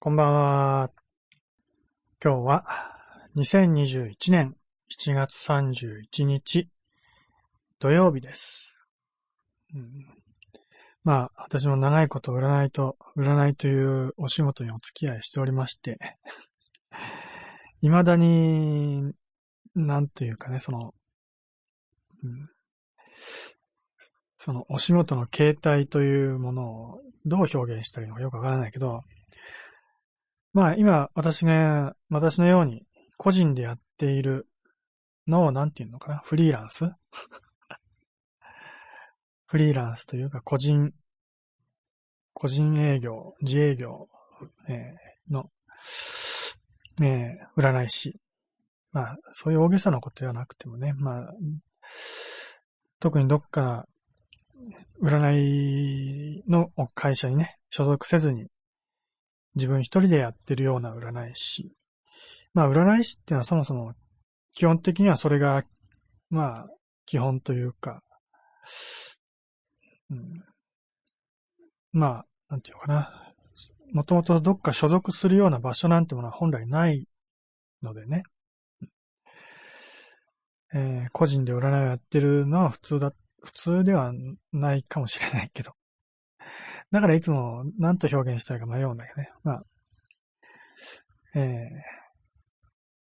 [0.00, 0.90] こんばんは。
[2.22, 2.64] 今日は
[3.34, 4.54] 2021年
[4.96, 6.68] 7月31日
[7.80, 8.76] 土曜日です。
[9.74, 10.06] うん
[11.02, 15.98] まあ、私も長いこと占いと、占いというお仕事にお付き合いしておりまして、
[17.82, 19.14] 未だに、
[19.74, 20.94] なんというかね、その、
[22.22, 22.48] うん
[24.36, 29.02] そのお仕事の形態というものをどう表現したらいいのかよくわからないけど、
[30.52, 34.48] まあ今私が、私のように個人でやっている
[35.26, 36.18] のをなんていうのかな？
[36.24, 36.86] フリーランス？
[39.46, 40.92] フリーランスというか個人、
[42.32, 44.08] 個人営業、自営業、
[44.68, 45.50] えーの、
[47.02, 48.20] えー占い師。
[48.92, 51.34] まあそういう大げさなことではなくてもね、まあ
[53.00, 53.86] 特にどっか
[55.02, 58.48] 占いの会社にね、所属せずに
[59.54, 61.72] 自分一人でやってるような占い師。
[62.54, 63.94] まあ、占い師っていうのはそもそも
[64.54, 65.62] 基本的にはそれが、
[66.30, 66.66] まあ、
[67.06, 68.02] 基本というか、
[70.10, 70.42] うん、
[71.92, 73.24] まあ、なんていうのかな。
[73.92, 77.06] もともとどっか所属するような場所なんてものは本来ない
[77.82, 78.22] のでね。
[80.74, 84.12] えー個人で占いをやってるのは普通だ、普通では
[84.52, 85.72] ないかもしれないけど。
[86.90, 89.30] だからいつも何と表現したいか迷うんだけどね。
[89.44, 89.62] まあ、
[91.34, 91.98] えー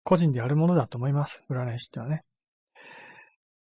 [0.04, 1.44] 個人でやるものだと思います。
[1.48, 2.24] 占い師ってのはね。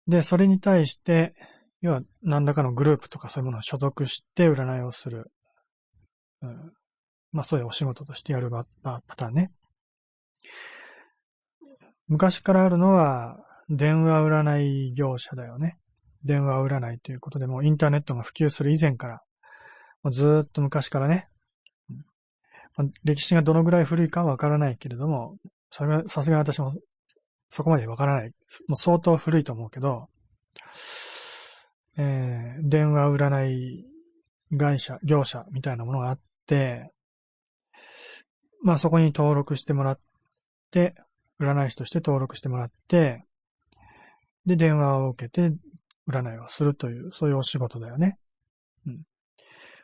[0.07, 1.33] で、それに対して、
[1.81, 5.31] 要は何らかのグループとかそういうものを所属して占いをする。
[6.41, 6.73] うん、
[7.31, 8.65] まあそういうお仕事としてやるパ
[9.07, 9.51] パターンね。
[12.07, 13.37] 昔からあるのは、
[13.69, 15.77] 電話占い業者だよね。
[16.23, 19.21] 電話占いということでもうインターネットが普及する以前から、
[20.09, 21.29] ずーっと昔からね、
[22.75, 25.37] まあ歴史がどのぐらい古いかわからないけれども、
[25.69, 26.73] それはさすがに私も
[27.49, 28.31] そこまでわからない。
[28.67, 30.07] もう相当古いと思うけど、
[31.97, 33.85] えー電話占い
[34.57, 36.91] 会社、業者みたいなものがあって、
[38.63, 39.99] まあそこに登録してもらっ
[40.71, 40.95] て、
[41.39, 43.23] 占い師として登録してもらって、
[44.45, 45.53] で、電話を受けて
[46.07, 48.17] 占いをするという、そういうお仕事だよね。
[48.85, 49.01] うん。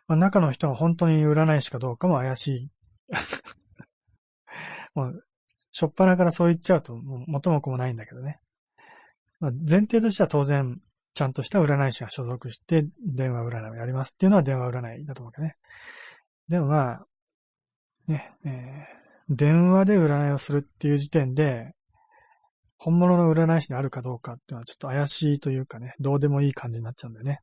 [0.08, 2.72] まあ、中の人が本当に占い師かどうかも怪しい。
[4.96, 5.24] もう、
[5.72, 8.40] しょっぱなからそう言っちゃうと、もう元も子もないんだけどね。
[9.40, 10.82] まあ、前提としては当然、
[11.14, 15.58] ちゃんとした占い師が所属して電話占いをやりますっていうのは電話占いだと思うけどね。
[16.48, 17.08] でもまあ、
[18.08, 18.98] ね、えー
[19.30, 21.74] 電話で占いをするっていう時点で、
[22.78, 27.42] 本物の占い師であるかどうかっていうのはちょっと怪しいというかね、どうでもいい感じになっちゃうんだよね。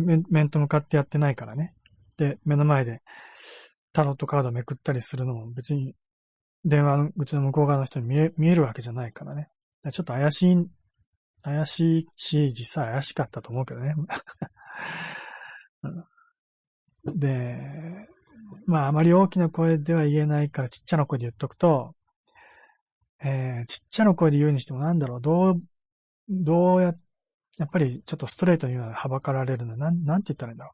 [0.00, 1.74] 面と向かってやってないからね。
[2.16, 3.02] で、目の前で
[3.92, 5.94] タロットカードめくったりするのも別に
[6.64, 9.48] 電話口の向こう側の人に見え見えるわけじゃないからね。
[9.92, 10.56] ちょっと怪しい、
[11.42, 13.94] 怪しいし、実際怪しかったと思うけどね。
[17.16, 17.58] で、
[18.66, 21.94] まああまり大きな声では言えないからちっちゃな声で言っとくと、
[23.22, 25.62] えーちっちゃな声で言うにしてもなんだろう、どう、
[26.28, 26.94] どうや、
[27.60, 29.76] やっぱりちょっとストレートにははばかられるの。
[29.76, 30.72] なん、なんて言ったらいいんだろ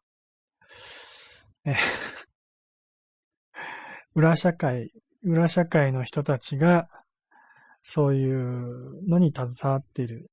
[1.66, 1.70] う。
[1.70, 1.74] え
[4.14, 4.92] 裏社会、
[5.24, 6.88] 裏社会の人たちが、
[7.82, 10.30] そういうのに携わっている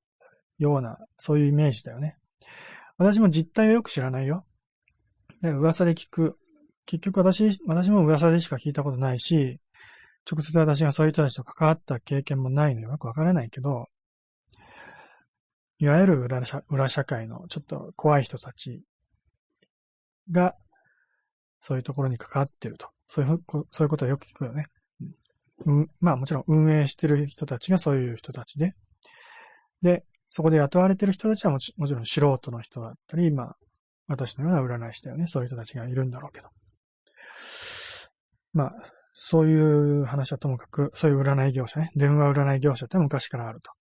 [0.59, 2.17] ような、そういうイメージだよね。
[2.97, 4.45] 私も実態はよく知らないよ。
[5.41, 6.37] で噂で聞く。
[6.85, 9.59] 結局私、私も噂でしか聞いたことないし、
[10.31, 13.89] 直接私がそういう人たちと関わった経験もないのでよくわからないけど、
[15.83, 18.81] いわゆる裏社裏社会のちょっと怖い人たち
[20.31, 20.55] が、
[21.59, 22.87] そういうところに関わってると。
[23.05, 24.67] そういうこ、そういうことはよく聞くよね。
[25.65, 28.75] うん、まあもちろん運営してる人たちがそういう人たちで、
[29.81, 33.57] で、そこで雇われてる人たちはもちもちろん素人の人だったり、まあ、
[34.07, 35.27] 私のような占い師だよね。
[35.27, 36.47] そういう人たちがいるんだろうけど。
[38.53, 38.73] まあ、
[39.13, 43.71] そういう話はともかく、そういう占い業者ね、電話占い業者って昔からあると。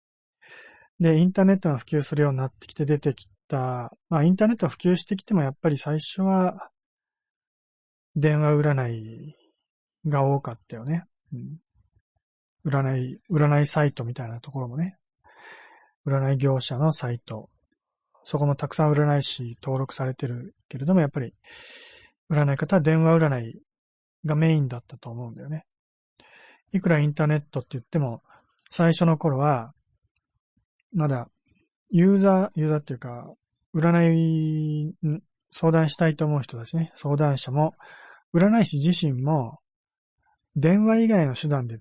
[1.03, 6.71] で、インターネットが普及するようになってきて出てきた、まあ、インターネットが普及してきてもやっぱり最初は、
[8.15, 9.35] 電話占い
[10.07, 11.05] が多かったよね。
[11.33, 11.59] うん、
[12.65, 14.97] 占い、占いサイトみたいなところもね、
[16.07, 17.51] 占い業者のサイト、
[18.23, 21.35] そこもたくさん占い師登録されてるけれども、やっぱり、
[22.31, 23.61] 占い方は電話占い
[24.25, 25.65] がメインだったと思うんだよね。
[26.73, 28.23] いくらインターネットって言っても、
[28.71, 29.75] 最初の頃は、
[30.93, 31.29] まだ、
[31.91, 33.33] ユーザー、ユーザーっていうか、
[33.75, 34.95] 占い
[35.51, 37.75] 相談したいと思う人たちね、相談者も、
[38.35, 39.59] 占い師自身も、
[40.57, 41.81] 電話以外の手段で、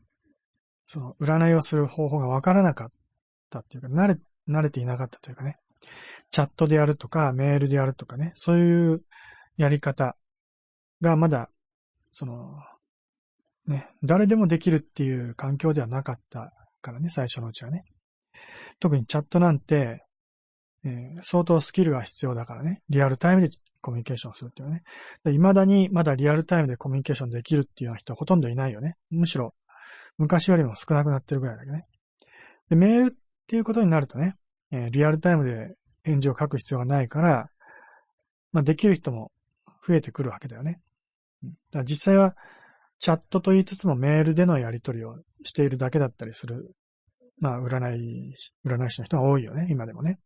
[0.87, 2.91] その、占いをする方法がわからなかっ
[3.49, 4.17] たっていうか、慣れ、
[4.47, 5.57] 慣れていなかったというかね。
[6.29, 8.33] チャットでやるとか、メールでやるとかね。
[8.35, 9.03] そういう
[9.57, 10.15] やり方
[11.01, 11.49] がまだ、
[12.11, 12.57] その、
[13.67, 17.85] ね、誰でもできるっていう環境ではなかったからね、最初のうちはね。
[18.79, 20.05] 特にチャットなんて、
[20.83, 22.81] えー、相当スキルが必要だからね。
[22.89, 23.49] リアルタイムで
[23.81, 24.83] コミュニケーションするっていうね。
[25.25, 28.95] 未だにまだリアルタイムでコミュニケーションできるっていうような人はほとんどいないよね。
[29.09, 29.53] むしろ、
[30.17, 31.85] 昔よりも少なくなってるぐらいだけどね。
[32.69, 33.15] で、メールっ
[33.47, 34.35] ていうことになるとね、
[34.71, 37.49] えー、リアルタイムで返事を書く必要がないから、
[38.53, 39.31] まあ、できる人も
[39.87, 40.81] 増えてくるわけだよね。
[41.43, 42.35] だから実際は、
[42.99, 46.75] チャットと言いつつもメールでのやり取りをしているだけだったりする、
[47.41, 48.35] まあ、占い、
[48.65, 50.19] 占い師の人が多いよね、今でもね。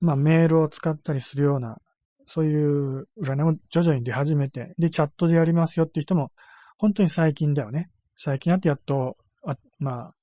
[0.00, 1.76] まあ、メールを使ったりするような、
[2.24, 6.30] そういう占いも徐々に出始めて、で、チャットでやりますよっていう人も、
[6.78, 7.90] 本当に最近だよね。
[8.16, 10.14] 最近あってやっと、あまあ、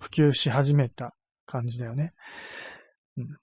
[0.00, 1.14] 普及し始めた
[1.46, 2.12] 感じだよね。
[3.16, 3.38] うん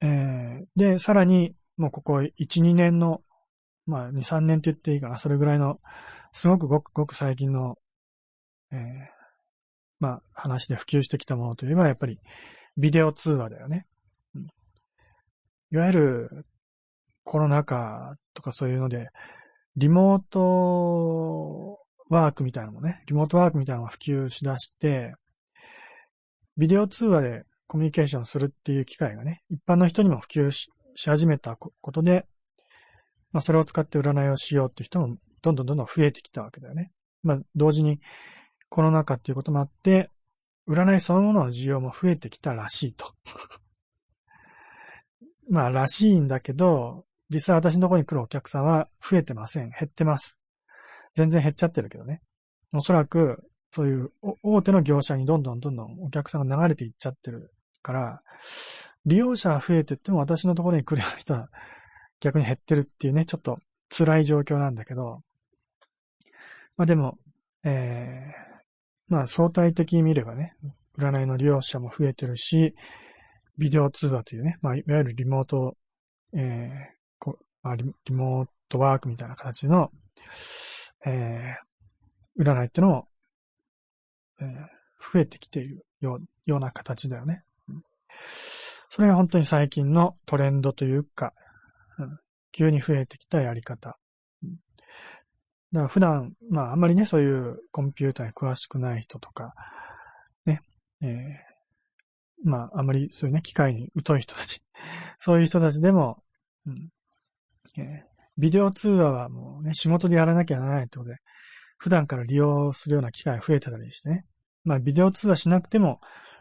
[0.00, 3.22] えー、で、さらに、もうここ1、2年の、
[3.86, 5.80] まあ、2、3年って言っていいかな、それぐらいの、
[6.32, 7.76] すごくごくごく最近の、
[8.72, 9.15] えー、
[10.00, 12.20] まあ、話で普及してきたものといえば、やっぱり、
[12.76, 13.86] ビデオ通話だよね。
[15.72, 16.46] いわゆる、
[17.24, 19.08] コロナ禍とかそういうので、
[19.76, 25.14] リモートワークみたいなのもね、リモートワークみたいなのが普及しだして、
[26.56, 30.70] ビデオ通話でコミュニケーションするっていう機会がね、一般の人にも普及し
[31.04, 32.26] 始めたことで、
[33.32, 36.92] まあ、それを使って占いをしようって人もどんどんどんどん増えてきたわけだよね。
[37.22, 38.00] まあ、同時に
[38.76, 40.10] コロナ禍っていうこともあって、
[40.68, 43.14] 占いそのものの需要も増えてきたらしいと。
[45.48, 49.70] まあ、らしいんだけど、実際私のところに来るお客さんは増えてません。
[49.70, 50.38] 減ってます。
[51.14, 52.20] 全然減っちゃってるけどね。
[52.74, 54.12] おそらく、そういう
[54.42, 58.22] 大手の業者にどんどんどんどんお客さんが流れていっちゃってるから、
[59.06, 61.48] 利用者が増えてっても私のところに来るような人は
[62.20, 63.58] 逆に減ってるっていうね、ちょっと
[63.88, 65.22] 辛い状況なんだけど、
[66.76, 67.16] まあでも、
[67.64, 68.34] え、
[69.08, 70.56] まあ相対的に見ればね、
[70.98, 72.74] 占いの利用者も増えてるし、
[73.58, 75.76] ビデオ通話というね、まあいわゆるリモート、
[76.34, 79.90] えーこまあ、リモートワークみたいな形の、
[81.04, 83.08] えー、占いってのも、
[84.40, 87.42] えー、増えてきているような形だよね。
[88.88, 91.32] それが本当に最近のトレンドというか、
[91.98, 92.18] うん、
[92.52, 93.98] 急に増えてきたやり方。
[95.72, 99.54] だから普段、まああんまりね、そういうコンピューターに詳しくない人とか、
[100.44, 100.60] ね、
[101.02, 104.62] えー、まああんまりそういうね、機械に疎い人たち、
[105.18, 106.22] そういう人たちでも、
[106.66, 106.88] うん
[107.78, 108.04] えー、
[108.38, 111.16] ビデオ通話はもうね、仕事でやらなきゃならないってことで、
[111.78, 114.24] 普段から利用するような機会が増えてたりしてね。
[114.64, 116.00] まあビデオ通話しなくても、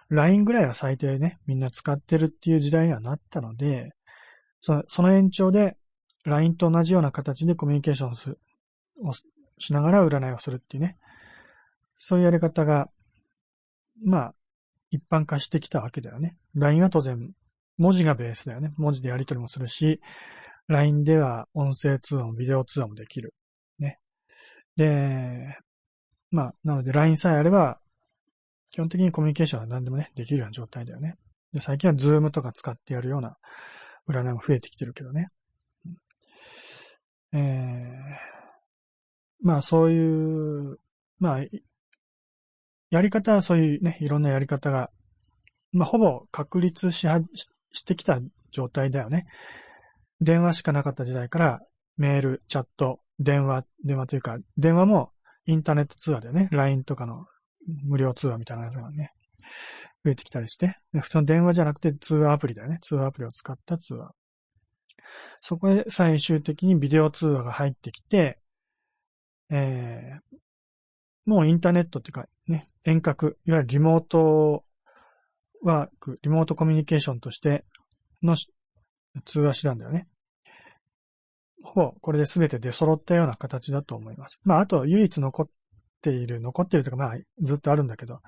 [0.10, 3.92] LINE ぐらいは最低ね、みんな使ってるっていう時代にはなったので、
[4.62, 5.78] その延長で
[6.26, 8.36] LINE と同じような形でコミュニケーションをす
[9.04, 10.98] をしながら占いをするっていうね、
[11.98, 12.90] そういうやり方が、
[14.04, 14.36] まあ、
[14.92, 16.38] 一般化してきたわけだよね。
[16.56, 17.32] LINE は当然、
[17.78, 18.74] 文字がベースだよね。
[18.78, 20.02] 文字でやり取りもするし、
[20.68, 23.34] LINE では音声通話もビデオ通話もできる。
[23.80, 24.00] ね。
[24.76, 25.58] で、
[26.32, 27.80] まあ、なので LINE さえあれば、
[28.72, 31.16] 基本的にコミュニケーションは何でもね、できるような状態だよね。
[31.54, 33.38] で最近はズームとか使ってやるような
[34.10, 35.30] 占いも増えてきてるけどね。
[37.32, 38.35] えー、
[39.42, 40.80] まあそういう、
[41.20, 41.40] まあ、
[42.90, 44.90] やり方はそういうね、いろんなやり方が、
[45.72, 48.20] まあほぼ確立しはししてきた
[48.52, 49.26] 状態だよね。
[50.22, 51.60] 電話しかなかった時代から
[51.98, 55.12] メール、チャット、電話、電話というか、電話も
[55.46, 56.48] インターネット通話だよね。
[56.52, 57.26] LINE とかの
[57.84, 59.12] 無料通話みたいなやつがね、
[60.04, 62.80] 増えてきたりして、普通の電話じゃなくて通話アプリだよね。
[62.82, 64.12] 通話アプリを使った通話。
[65.42, 68.40] そこで最終的にビデオ通話が入ってきて、
[69.50, 74.64] えー、もうインターネットっていうかね、遠隔、いわゆるリモート
[75.62, 77.64] ワーク、リモートコミュニケーションとして
[78.22, 78.36] の
[79.26, 80.08] 通話手段だよね。
[81.64, 84.40] ほぼこれで全て出揃ったような形だと思います。
[84.44, 85.50] まあ、あと唯一残っ
[86.02, 88.20] ている、残っているとか、まあ、ずっとあるんだけど、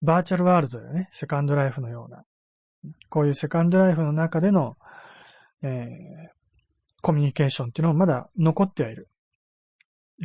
[0.00, 1.08] バーチャルワールドだよね。
[1.12, 2.24] セカンドライフのような。
[3.08, 4.76] こういうセカンドライフの中での、
[5.62, 5.92] えー、
[7.02, 9.08] コミュニケーションっていうのもまだ残ってはいる。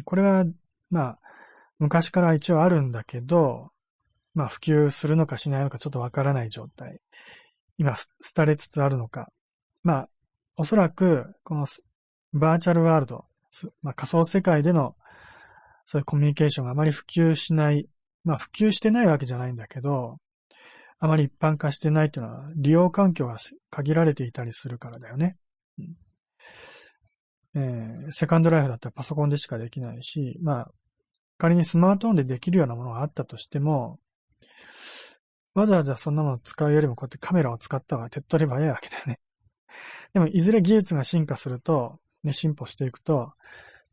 [0.04, 0.46] これは、
[0.89, 1.20] まあ、
[1.80, 3.72] 昔から一応あるんだけど、
[4.34, 7.00] まあ普及するのかしないのかちょっとわからない状態。
[7.77, 7.96] 今、
[8.36, 9.32] 廃れつつあるのか。
[9.84, 10.10] まあ、
[10.56, 11.66] おそらく、この
[12.34, 13.25] バーチャルワールド、
[13.84, 14.96] まあ、仮想世界での
[15.86, 17.88] そういうコミュニケーションがあまり普及しない、
[18.24, 20.18] まあ普及してないわけじゃないんだけど、
[21.00, 23.38] あまり一般化してないっていうのは利用環境が
[23.70, 25.38] 限られていたりするからだよね。
[25.80, 25.96] うん
[27.60, 30.72] えー、セカンドライフだったらパソコンでしかできないし、まあ、
[31.40, 34.00] 仮にスマートフォンでできるようなものがあったとしても、
[35.56, 39.20] わざわざそんなものを使うよりもこうやってカメラを使った方が手っ取り早いわけだよね。
[40.14, 43.34] でも、いずれ技術が進化すると、ね、進歩していくと、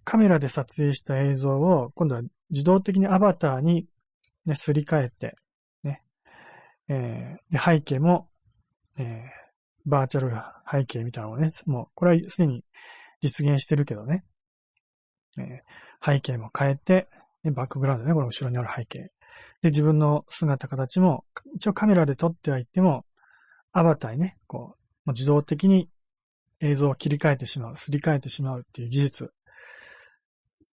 [0.04, 3.86] カメラで撮影した映像を、今度は自動的にアバターに、
[4.44, 5.36] ね、すり替えて、
[5.82, 6.02] ね、
[6.88, 8.28] えー、で背景も、
[8.98, 9.28] えー、
[9.86, 10.36] バーチャル
[10.70, 12.62] 背景みたいなのをね、もう、これはすでに
[13.24, 14.22] 実現してるけどね、
[15.38, 17.08] えー、背景も変えて、
[17.42, 19.10] ね、バックグラウンドね、この後ろにある背景。
[19.62, 23.06] で、自分の姿形も、一応カメラで撮ってはいっても、
[23.72, 24.76] アバターにね、こ
[25.06, 25.88] う、自動的に
[26.60, 29.32] 映像を切り替えてしまう、すり替えてしまうっていう技術。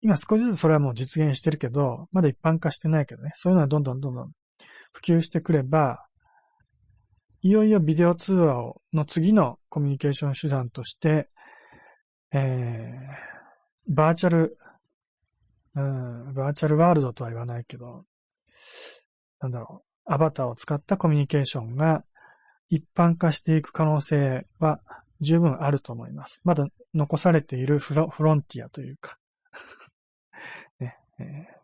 [0.03, 4.33] 今少しずつそれはもう実現してるけど、まだ一般化してないけどね、そういうのはどんどんどんどん
[4.93, 6.05] 普及してくれば、
[7.43, 11.29] いよいよビデオ通話をの次のコミュニケーション手段として、
[12.33, 14.59] えー、バーチャル、
[15.75, 18.05] うん、バーチャルワールドとは言わないけど、
[19.41, 22.05] なんだろう、アバターを使ったコミュニケーションが
[22.69, 24.81] 一般化していく可能性は
[25.21, 26.41] 十分あると思います。
[26.45, 29.19] まだ残されているフロフロンティアというか
[30.79, 31.61] ねえー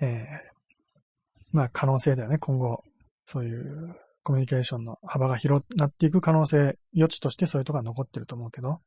[0.00, 2.84] えー、まあ可能性だよね、今後。
[3.26, 8.80] そういうコミュニケーションの幅が広くなっていく可能性、余地としてそういうところが残ってると思うけど。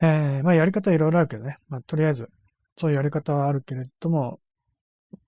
[0.00, 1.58] えー、まあやり方いろいろあるけどね。
[1.68, 2.30] まあとりあえず、
[2.78, 4.40] そういうやり方はあるけれども、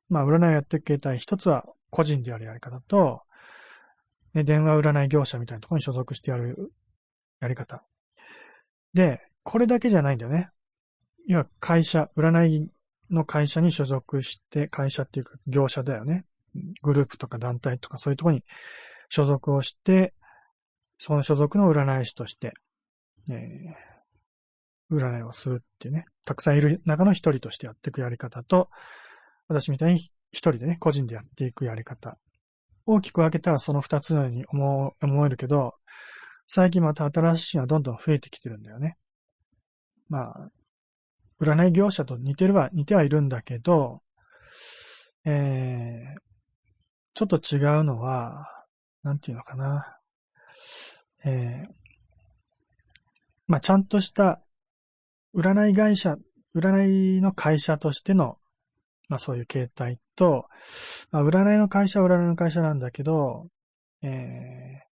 [0.08, 3.22] まあ占いをやっていく形態、一つは個人でやるやり方と、
[4.32, 6.72] ね、電話占い業者みたいなところに所属してやる
[7.40, 7.82] やり方。
[8.94, 10.50] で、これだけじゃないんだよね。
[11.26, 12.70] 要は会社、占い
[13.10, 16.24] の会社に所属して、会社っていうか業者だよね。
[16.82, 18.44] グループとか団体とかそういうところに
[19.08, 20.14] 所属をして、
[20.98, 22.52] その所属の占い師として、
[23.30, 28.68] えー、占いをするっていうね、たくさんいる中の一人としてやっていくやり方と、
[29.48, 32.16] 私みたいに一人でね、個人でやっていくやり方。
[32.86, 34.94] 大きく分けたらその二つのように思
[35.26, 35.74] えるけど、
[36.46, 38.96] 最近また新しいのはどんどん増えてきてるんだよね。
[40.08, 40.50] まあ、
[41.40, 44.02] 占い業者と似てるは、似てはいるんだけど、
[45.24, 46.31] えー、
[47.14, 48.46] ちょっと違うのは、
[49.02, 49.98] なんていうのかな。
[51.24, 51.70] えー、
[53.46, 54.40] まあ、ちゃんとした
[55.34, 56.16] 占い会社、
[56.54, 58.38] 占いの会社としての、
[59.08, 60.46] まあそういう形態と、
[61.10, 63.48] まあ、占いの会社は占いの会社なんだけど、
[64.02, 64.92] えー、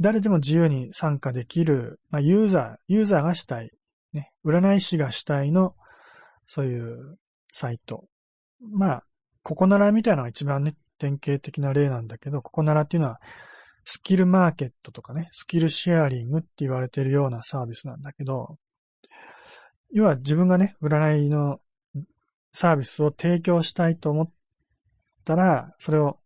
[0.00, 3.70] 誰でも自由に参加できる、まあ、ユーザー、ユーザーが主体、
[4.12, 5.74] ね、占い師が主体の、
[6.46, 7.18] そういう
[7.50, 8.04] サイト。
[8.60, 9.04] まあ、
[9.42, 13.20] ここならみたいなのが一番ね、典型的な例なんだけど、ここならっていうのは、
[13.84, 18.56] スキルマーケットとかね、スキルシェアリングって言われてるようなサービスなんだけど、
[19.92, 21.58] 要は自分がね、占いの
[22.52, 24.30] サービスを提供したいと思っ
[25.24, 26.18] たら、それを、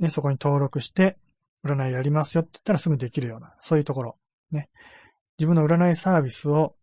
[0.00, 1.18] ね、そこに登録して、
[1.64, 4.16] 占いやりますよって言ったらすぐできるような、そういうところ。
[4.50, 4.70] ね。
[5.38, 6.76] 自分の占いサービスを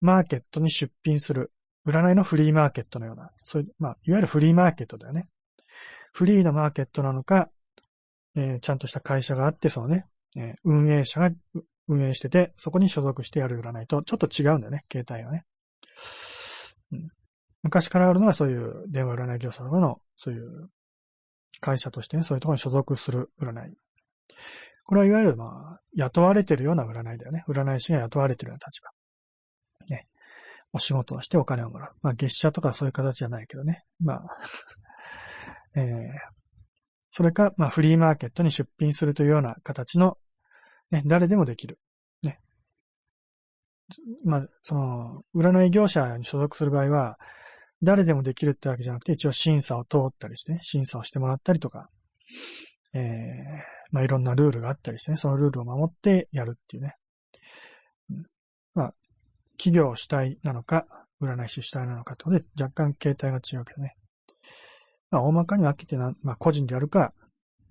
[0.00, 1.52] マーケットに出品する。
[1.86, 5.28] 占いのフリーマーケットのような、そういう、まあ、いわゆるフリーマーケットだよね。
[6.14, 7.50] フリーなマーケットなのか、
[8.36, 10.06] えー、ちゃんとした会社があって、そのね、
[10.36, 11.30] えー、運営者が
[11.88, 15.44] 運営してて、そこに所属してやる占いとちょっと違うんだよね、携帯はね。
[16.92, 17.08] うん、
[17.64, 20.70] 昔からあるのはそういう電話占い業者の、そういう
[21.60, 23.76] 会社としてね、そういうところに所属する占い。
[24.84, 27.44] これはいわゆる、まあ、雇われてるような占いだよね。
[27.48, 29.96] 占い師が雇われてるような立場。
[29.96, 30.06] ね。
[30.72, 31.96] お仕事をしてお金をもらう。
[32.02, 33.84] まあ、月謝とかそういう形じゃないけどね。
[33.98, 34.24] まあ
[35.76, 36.34] えー、
[37.10, 40.18] それか、まあ、フリーマーケットに出品するというような形の、
[40.90, 41.78] ね、誰でもできる。
[42.22, 42.40] ね。
[44.24, 47.18] まあ、その、占い業者に所属する場合は、
[47.82, 51.88] 誰でもできるってわけじゃなくて、一応審査を通ったりしてね、審査をしてもらったりとか、
[52.94, 53.02] えー、
[53.90, 56.96] まあ、いろんなルールがあったりしてね、そのルールを守ってやるっていうね。
[58.74, 58.94] まあ、
[59.56, 60.86] 企業主体なのか、
[61.20, 63.96] 占い師主体なのかとで、若干形態が違うけどね。
[65.14, 67.12] まあ、大まかに分けてな、まあ、個人でやるか、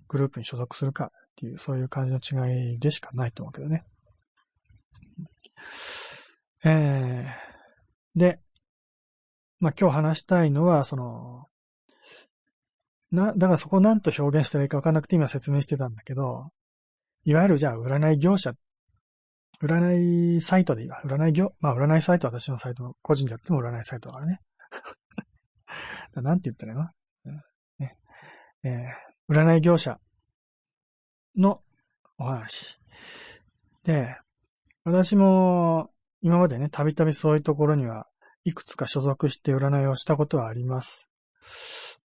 [0.08, 3.84] グループに所属するかっていう、そういう感じの違いでしかないと思うけどね。
[6.64, 8.40] えー、で、
[9.60, 11.46] まあ、今日話したいのは、その、
[13.10, 16.48] な、だからそこを何と表現したらいいか分かんなくて今説明してたんだけど、
[17.24, 18.54] いわゆるじゃあ占い業者
[19.62, 21.00] 占いサイトでいいわ。
[21.04, 24.40] 占い業、まあ占いサイトは私のサイト、個人でやっても占いサイトだからね。
[26.14, 26.88] なんて言ったらいいの、
[28.64, 30.00] えー、占い業者
[31.36, 31.60] の
[32.18, 32.78] お話。
[33.84, 34.16] で、
[34.84, 35.90] 私も
[36.22, 38.06] 今までね、たびたびそういうところには
[38.44, 41.10] いくつか所属して占いをしたことはあります。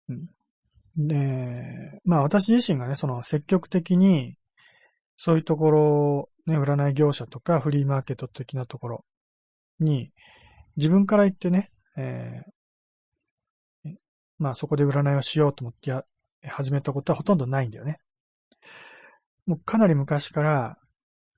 [0.09, 4.35] うん、で、まあ私自身がね、その積極的に
[5.17, 9.05] そういうところ、ね、占い業者とかフリーマーケット的なところ
[9.79, 10.11] に
[10.75, 13.91] 自分から行ってね、えー、
[14.37, 16.03] まあそこで占いをしようと思ってや
[16.49, 17.99] 始めたことはほとんどないんだよね。
[19.45, 20.77] もうかなり昔から、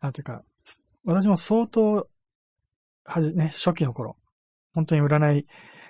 [0.02, 0.44] なんていうか、
[1.06, 2.08] 私も相当、
[3.04, 4.18] はじ、ね、初期の頃、
[4.74, 5.48] 本当に占い、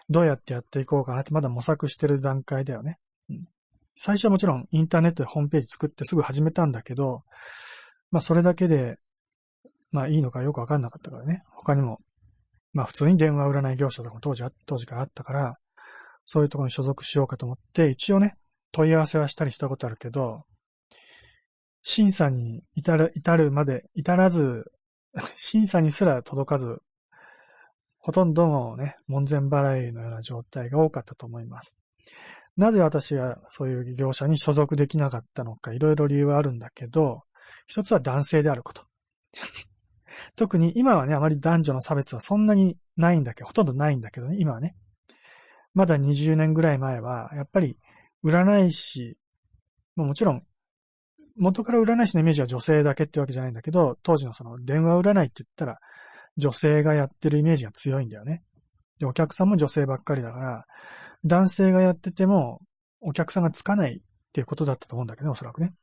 [0.10, 3.00] どうやってやっていこうかなってまだ模索してる段階だよね。
[3.30, 3.48] うん、
[3.96, 7.24] 最初はもちろんインターネットでホームページ作ってすぐ始めたんだけど、
[8.12, 8.98] まあそれだけで、
[9.92, 11.44] まあいいのかよくわかんなかったからね。
[11.56, 12.00] 他にも、
[12.74, 15.58] まあ普通に電話占い業者とかも当時当時からあったから、
[16.26, 18.36] そういうところに所属しようかと思って、一応ね、
[18.72, 20.44] 問い合わせはしたりしたことあるけど、
[21.82, 24.72] 審査に至る、至るまで、至らず、
[25.36, 26.82] 審査にすら届かず、
[28.00, 31.76] ほとんどもね、門前払いのような状態が多かったと思います。
[32.58, 37.24] なぜ私がそういう業者に所属できなかったのか、いろいろ理由はあるんだけど、
[37.68, 38.84] 一つは男性であること。
[40.36, 44.76] 特に今はね、あまり男女の差別はそんなにないんだけど、ほとんどないんだけどね、今はね。
[45.74, 47.78] まだ20年ぐらい前は、やっぱり
[48.26, 49.18] 占い師、
[49.96, 50.44] もちろん
[51.38, 55.80] 元から占い師のイメージは女性だけってわけじゃないんだけど、当時のその電話占いって言ったら、
[56.38, 58.42] 女性がやってるイメージが強いんだよね。
[59.00, 60.66] で、お客さんも女性ばっかりだから、
[61.26, 62.62] 男性がやってても、
[63.02, 64.02] お客さんがつかないっ
[64.32, 65.74] ていうことだったと思うんだけど、おそらくね。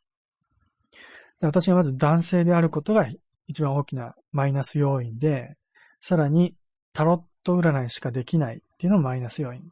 [1.41, 3.09] で私がまず男性であることが
[3.47, 5.57] 一番大きなマイナス要因で、
[6.01, 6.55] さらに
[6.93, 9.63] タロット占いしかできないっていうのもマイナス要因。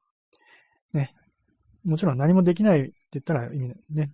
[0.92, 1.14] ね。
[1.84, 4.10] もちろん何もできないって言ったら意味ね、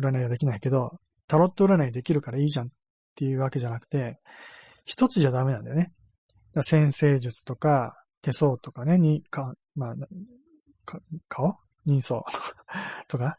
[0.00, 2.70] 占いはできないけど、タロット占いできるからいいじゃんっ
[3.14, 4.18] ていうわけじゃなくて、
[4.84, 5.92] 一つじゃダメなんだよね。
[6.62, 9.94] 先生術とか、手相とかね、に、か、まあ、
[10.84, 11.56] か顔？
[11.84, 12.22] 人相。
[13.08, 13.38] とか、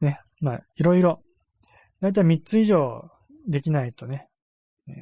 [0.00, 1.22] ね、まあ、いろいろ。
[2.00, 3.10] だいたい三つ以上
[3.48, 4.28] できないとね、
[4.88, 4.94] えー、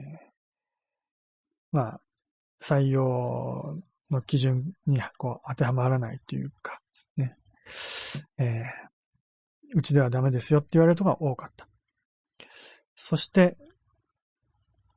[1.72, 2.00] まあ、
[2.60, 3.78] 採用
[4.10, 6.80] の基準にこう当てはまらないというか、
[7.16, 7.36] ね、
[8.38, 11.68] えー、うちではダメですよって言われることが多かった。
[12.94, 13.56] そして、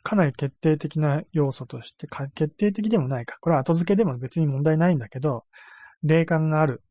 [0.04, 3.38] かなり決定的な要素としてか、決定的でもないか。
[3.42, 5.46] これは後付けでも別に問題ないんだけど、
[6.04, 6.82] 霊感がある。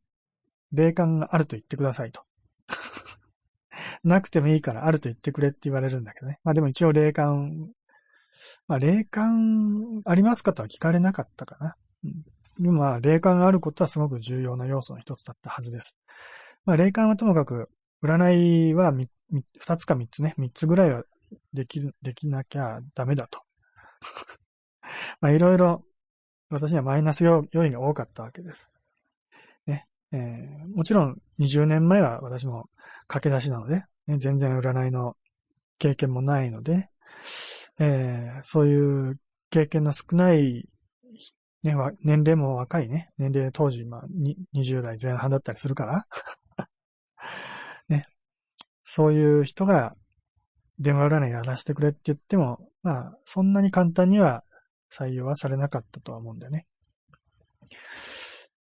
[0.72, 2.22] 霊感があると言ってくださいと。
[4.04, 6.38] なくてもいいからあると言ってくれって言われるんだけどね。
[6.44, 7.70] まあでも一応霊感、
[8.66, 11.76] まあ霊感ありますかとは聞かれなかったかな。
[12.04, 12.24] うん、
[12.59, 15.97] でもまあ霊感があることはすごく重要な要素の一つだったはずです。
[16.64, 17.71] まあ、霊感はともかく、
[18.03, 18.92] 占いは
[19.59, 21.03] 二つか三つね、三つぐらいは
[21.55, 23.40] できる、できなきゃダメだと。
[25.23, 25.83] まあ、いろいろ、
[26.51, 28.71] 私にはマイナス要因が多かったわけです。
[29.66, 29.87] ね。
[30.12, 32.68] えー、もちろん、20年前は私も
[33.07, 35.16] 駆け出しなので、ね、全然占いの
[35.79, 36.90] 経験もないので、
[37.79, 40.68] えー、そういう経験の少ない
[41.62, 43.11] ね、年齢も若いね。
[43.18, 44.05] 年齢当時、まあ、
[44.55, 46.07] 20代前半だったりするから
[47.88, 48.07] ね。
[48.85, 49.92] そういう人が
[50.79, 54.44] 電話占いやらせてくれって言っても、まあ、そんなに簡単には
[54.92, 56.66] 採用はされなかったとは思うんだよね。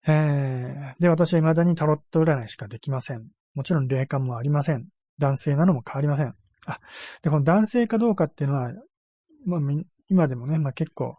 [0.08, 3.28] えー、で、私は未だにタロット占いしかできません。
[3.54, 4.88] もちろん霊感もありません。
[5.18, 6.34] 男性なのも変わりません。
[6.66, 6.80] あ、
[7.22, 8.72] で、この男性かどうかっていうのは、
[9.44, 9.60] まあ、
[10.08, 11.18] 今でもね、まあ結構、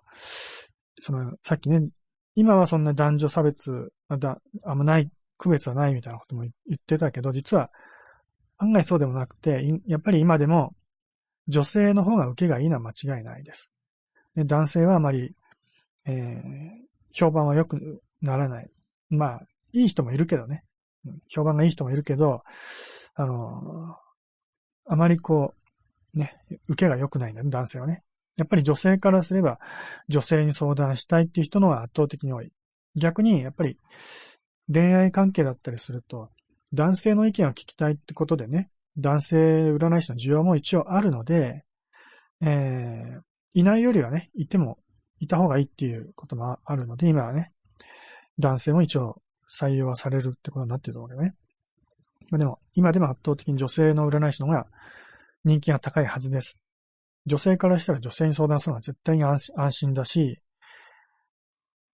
[1.02, 1.88] その、さっきね、
[2.36, 7.72] 今はそんな男女差別、だあんまない、区別はないみたいなことも言ってたけど、実は
[8.58, 10.76] 案外そうでもなくて、やっぱり今でも
[11.48, 13.70] 女性の方が受けがいいのは間違いないです。
[14.36, 15.36] で男性はあまり、
[16.06, 18.70] えー、評判は良くならない。
[19.10, 19.42] まあ、
[19.74, 20.64] いい人もいるけどね。
[21.28, 22.44] 評判がいい人もいるけど、
[23.16, 23.96] あの、
[24.86, 25.54] あまりこ
[26.14, 28.04] う、ね、受けが良くないんだね、男性はね。
[28.38, 29.60] やっぱり女性からすれば、
[30.08, 32.52] 女性に相談したいっていう人の方が圧倒的に多い。
[32.96, 33.78] 逆に、やっぱり、
[34.72, 36.30] 恋愛関係だったりすると、
[36.74, 41.64] 男性の意見を聞きたいってことでね、男性占い師の需要も一応あるので、
[42.42, 43.22] えー、
[43.54, 44.78] いないよりはね、いても、
[45.20, 47.52] いた方がいいっていうこともあるので、今はね、
[48.38, 49.22] 男性も一応
[49.52, 51.36] 採用はされるってことになってると思うけどね。
[52.30, 54.68] まあでも、今でも圧倒的に女性の占い師の方が
[55.44, 56.58] 人気が高いはずです。
[57.28, 60.40] 女性からしたら女性に相談するのは絶対に安心だし、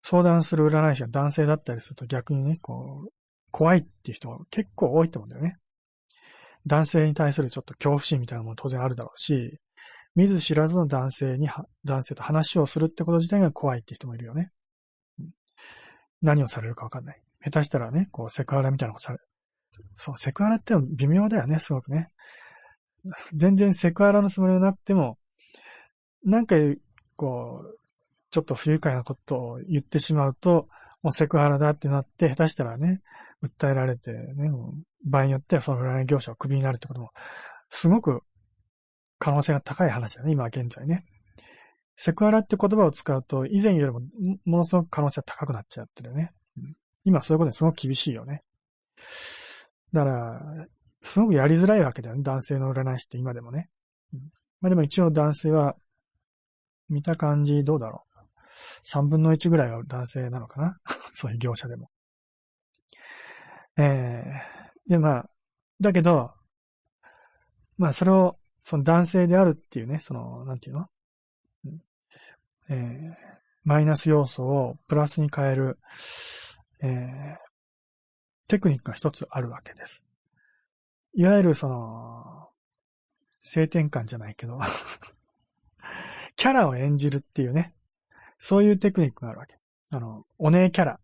[0.04, 3.10] 相談する占い師が男性だったりすると逆にね、こう、
[3.52, 5.58] 怖いっていう人が結構多いと思うんだよね。
[6.66, 9.60] 男性に対するちょっと恐怖心みたいなのも当然あるだろうし、
[10.16, 11.50] 見ず知らずの男性に、
[11.84, 14.52] 男性と話をするってこと自体が怖いって人もいるよね。
[16.22, 17.22] 何をされるかわかんない。
[17.44, 19.26] 下手したらね、こう、セクハラみたいなことされる。
[19.96, 22.10] そう、セクハラって微妙だよね、すごくね。
[23.34, 25.18] 全然セクハラのつもりはなくても、
[26.24, 26.56] なんか、
[27.16, 27.80] こう、
[28.32, 30.68] ちょっと不愉快なことを言ってしまうと、
[31.02, 33.02] もうセクハラだってなって、下手したらね、
[33.44, 34.50] 訴えられてね、
[35.06, 37.12] 場合によってはその占い業者をクビになるってことも、
[37.70, 38.22] すごく
[39.20, 41.06] 可能性が高い話だね、今現在ね。
[41.96, 44.02] セクハラって言葉を使うと、以前よりも
[44.46, 46.32] ものすごく可能性が高くなっちゃってるね。
[47.04, 48.42] 今そういうことにすごく厳しいよね。
[49.92, 50.68] だから、
[51.02, 53.70] すごくやりづらいわけだよね、男性の占い師って今でもね。
[54.62, 55.76] まあでも一応男性は、
[56.90, 58.14] 見た感じどうだろう。
[58.86, 60.80] 3分の1ぐらいは男性なのかな？
[61.14, 61.90] そういう業者でも。
[63.78, 65.30] えー、で、まあ、
[65.80, 66.34] だけど、
[67.78, 70.88] まあ、それを、その男性であるっていうね、その、なんていうの、
[72.70, 73.14] えー、
[73.64, 75.80] マイナス要素をプラスに変える、
[76.82, 77.38] えー、
[78.48, 80.04] テクニックが一つあるわけです。
[81.16, 82.50] いわゆるその、
[83.42, 84.58] 性転換じゃないけど
[86.36, 87.74] キャラを演じるっていうね、
[88.38, 89.58] そういうテクニックがあるわけ。
[89.92, 91.00] あの、お姉キャラ。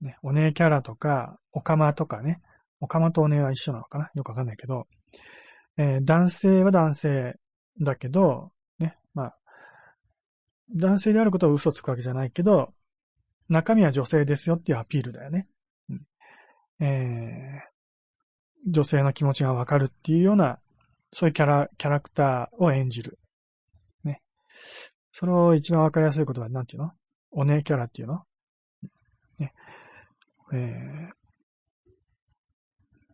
[0.00, 2.36] ね、お姉キャラとか、おかまとかね。
[2.80, 4.10] おかまとお姉は一緒なのかな？
[4.14, 4.86] よくわかんないけど、
[5.78, 7.36] えー、男性は男性
[7.80, 9.38] だけど、ね、まあ、
[10.74, 12.74] 男性であることを嘘つくわけじゃないけど、
[13.48, 15.48] 中身は女性ですよっていうアピールだよね。
[15.88, 16.06] うん、
[16.84, 20.58] えー、女性の気持ちがわかるっていうような、
[21.12, 23.18] そういうキャラ、キャラクターを演じる。
[25.12, 26.94] それを一番わかりやすい言葉は何て言うの？
[27.30, 28.22] お姉キャラっていうの？
[29.38, 29.52] ね。
[30.52, 31.12] えー、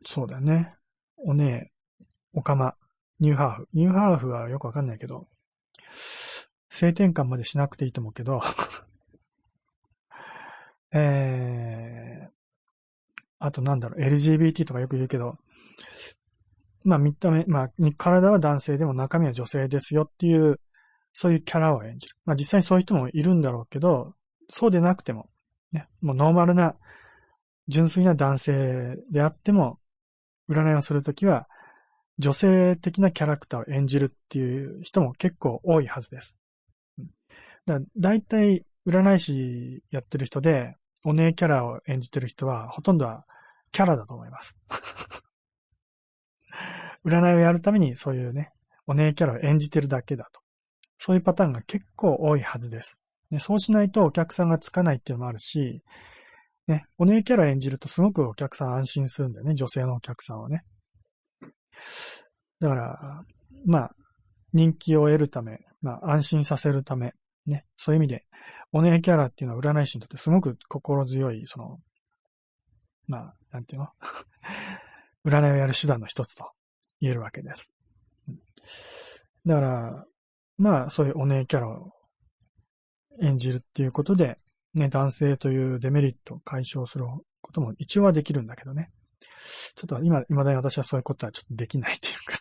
[0.05, 0.75] そうだよね。
[1.19, 1.71] お姉、
[2.35, 2.75] おかま、
[3.19, 3.69] ニューハーフ。
[3.75, 5.29] ニューハーフはよくわかんないけど、
[6.69, 8.41] 性転換までしなくていいと思うけど。
[10.93, 12.31] えー、
[13.39, 15.39] あとなんだろう、LGBT とかよく言うけど、
[16.83, 20.59] まあ見た目、まあ体は男性でも中身は女性ですよっていう、
[21.13, 22.17] そういうキャラを演じる。
[22.25, 24.15] まあ実際にそういう人もいるんだろうけど、
[24.51, 25.29] そうでなくても、
[25.73, 26.77] ね、もうノーマルな、
[27.69, 29.79] 純粋な男性であっても、
[30.49, 31.49] 占いをするときは、
[32.19, 36.37] 女性的なキャラクターを演じるっていう人も結構多いはずです。
[37.67, 43.25] だだいたい占い師やってる人で、お姉キャラを演じてる人は、ほとんどは
[43.73, 44.55] キャラだと思います。
[47.05, 48.53] 占いをやるためにそういうね、
[48.87, 50.43] お姉キャラを演じてるだけだと。
[51.03, 52.99] そういうパターンが結構多いはずです。
[53.31, 55.83] ね、そうしないとお客さんがつかないっていうのもあるし、
[56.67, 60.63] ね、お姉キャラ演じるとすごくお客さん安心するんだよね、女性のお客さんはね。
[62.61, 63.25] だから、
[63.65, 63.91] まあ、
[64.53, 67.15] 人気を得るため、まあ、安心させるため、
[67.47, 68.27] ね、そういう意味で、
[68.73, 71.79] お姉キャラっていうのは占い師にとってすごく心強い、その、
[73.07, 73.89] まあ、なんていうの？
[75.25, 76.51] 占いをやる手段の一つと
[77.01, 77.71] 言えるわけです。
[79.47, 80.07] だから、
[80.61, 81.91] まあ、そういうお姉キャラを
[83.23, 84.39] 演じるっていうことで、
[84.75, 87.07] ね、男性というデメリットを解消する
[87.41, 88.91] ことも一応はできるんだけどね。
[89.75, 92.39] ちょっと今、未だに私はそういうことはちょっとできないっていうか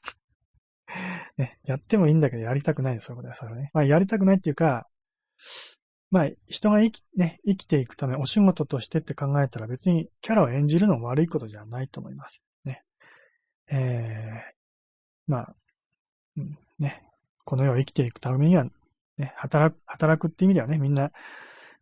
[1.38, 3.72] ね、やってもいいんだけどやりたくないそういうことですからね。
[3.74, 4.90] まあやりたくないっていうか、
[6.12, 12.42] まあ人が生き、ね、生きていくためお仕事としてって考えたら別にキャラを演じるのも悪いことじゃないと思います。
[12.66, 12.84] ね。
[13.72, 15.56] えー、まあ、
[16.36, 17.09] うん、ね、
[17.50, 18.66] この世を生きていくためには
[19.18, 21.12] ね、働く、働くって意味ではね、みんな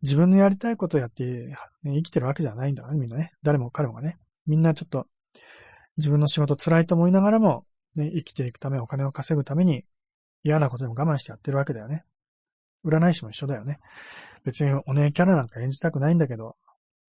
[0.00, 3.32] 自分のやりたいことをやって、ね、生きてるわけじゃないんだからね、みんなね。
[3.42, 4.16] 誰も彼もがね。
[4.46, 5.06] みんなちょっと
[5.98, 9.84] 自分の仕事辛いと思いながらも、ね、生きていくため、お金を稼ぐために
[10.42, 12.06] 嫌なことでも我慢してやってるわけだよね。
[12.86, 13.78] 占い師も一緒だよね。
[14.44, 16.56] 別にお姉キャラなんか演じたくないんだけど、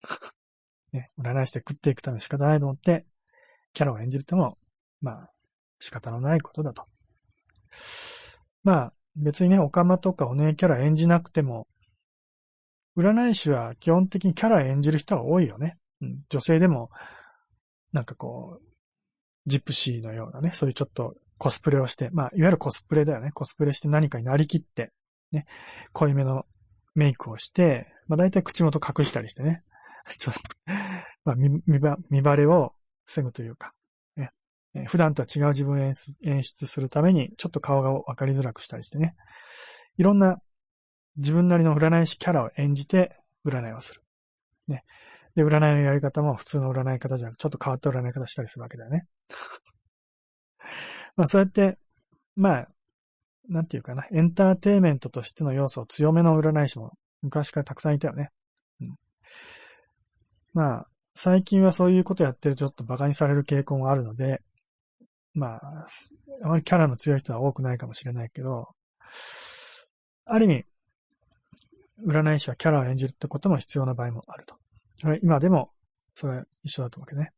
[0.92, 3.06] ね、占い師で食っていくため仕方ないと思って、
[3.72, 4.58] キャラを演じるても、
[5.00, 5.30] まあ、
[5.78, 6.84] 仕方のないことだと。
[8.62, 11.66] まあ、別にね、オカマとかお姉キャラ演じなくても、
[12.96, 15.78] 占い師は基本的にキャラ演じる人は多いよね。
[16.00, 16.90] うん、女性でも、
[17.92, 18.70] なんかこう、
[19.46, 23.30] ジプシーのようなね、そういうちょっとコスプレをして、まあ、いわゆるコスプレだよね。
[23.32, 24.92] コスプレして何かになりきって、
[25.32, 25.46] ね、
[25.92, 26.44] 濃いめの
[26.94, 29.62] メイクをして、まあ大体口元隠したりしてね、
[30.18, 30.40] ちょっと、
[31.24, 32.74] まあ見、見ば、見バレを
[33.06, 33.72] 防ぐというか、
[34.74, 39.14] えー、普段とは違う自分を演出するために、ちょっと顔がわかりづらくしたりしてね。
[39.96, 40.38] いろんな
[41.16, 44.02] 自分なりの占い師キャラを演じて占いをする。
[44.68, 44.84] ね。
[45.34, 49.06] で、占いのやり方も普通の占い方じゃなく、ちょっと変わった占い方したりするわけだよね。
[51.16, 51.78] まあそうやって、
[52.36, 52.68] まあ、
[53.48, 58.30] なんていうかな、エンターテイメントとしての要素を強めの占い師も昔からたくさんいたよね。
[58.80, 58.96] うん、
[60.54, 64.40] まあ、最近はそういうことやってるとちょっと馬鹿にされる傾向があるので、
[65.34, 65.86] まあ、
[66.44, 68.68] あまりキャラの強い人は多くないかもしれないけど、
[70.24, 70.64] ある意味、
[72.06, 74.56] 占い師はキャラを演じるってことも必要な場合もあると。
[75.22, 75.70] 今でも、
[76.14, 77.32] それは一緒だと思うけどね。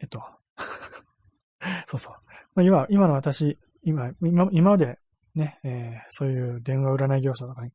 [0.00, 0.22] えっと、
[1.86, 2.14] そうそう。
[2.54, 4.98] まあ、今、今の私、今、今今まで
[5.34, 7.72] ね、えー、そういう電話占い業者とかに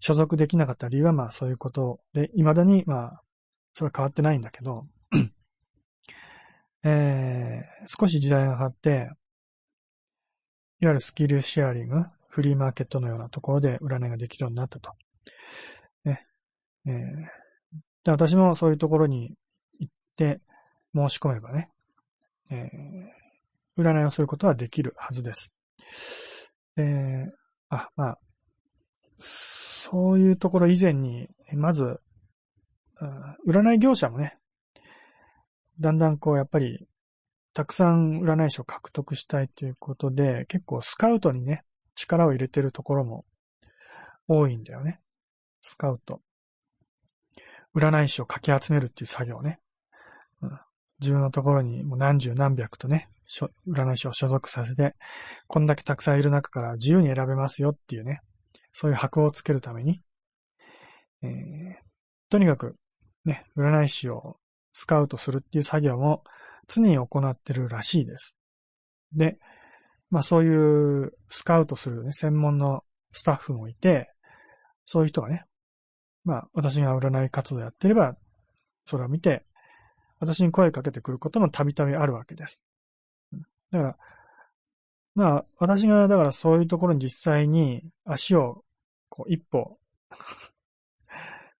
[0.00, 3.22] 所属できなかった理由は、まあそういうことで、未だに、まあ、
[3.74, 4.86] それは変わってないんだけど、
[6.84, 8.90] えー、少し時代が変わって、
[10.80, 14.92] いわゆるスキルシェアリング、フリーマーケットのようなところで占いができるようになったと。
[16.04, 16.26] ね。
[16.86, 16.92] えー、
[18.04, 19.34] で私もそういうところに
[19.78, 20.40] 行って
[20.94, 21.70] 申し込めばね、
[22.50, 25.50] えー、占いをすることはできるはずです。
[26.76, 27.26] え、
[27.70, 28.18] あ、まあ、
[29.18, 32.00] そういうところ以前に、まず、
[33.46, 34.34] 占い業者もね、
[35.80, 36.86] だんだんこう、やっぱり、
[37.52, 43.24] たくさん占い師を獲得したいということで、結構スカウトにね、力を入れてるところも
[44.26, 45.00] 多いんだよね。
[45.62, 46.20] スカウト。
[47.74, 49.60] 占い師をかき集めるっていう作業ね。
[50.42, 50.58] うん、
[51.00, 53.08] 自分のところにもう何十何百とね、
[53.68, 54.94] 占い師を所属させて、
[55.46, 58.20] こんだけたくさんいる中から自由に選べますよっていうね、
[58.72, 60.02] そういう箔をつけるために、
[61.22, 61.30] えー、
[62.28, 62.76] とにかく
[63.24, 64.36] ね、占い師を
[64.74, 66.24] スカウトするっていう作業も
[66.68, 68.36] 常に行ってるらしいです。
[69.14, 69.38] で、
[70.10, 74.10] まあそういうスカウトするね、専門のスタッフもいて、
[74.84, 75.44] そういう人がね、
[76.24, 78.16] まあ私が占い活動やってれば、
[78.84, 79.46] それを見て、
[80.18, 82.62] 私に声かけてくることもたびたびあるわけです。
[83.70, 83.96] だから、
[85.14, 88.64] まあ私がだからそういうところに実際に足を
[89.08, 89.78] こう一歩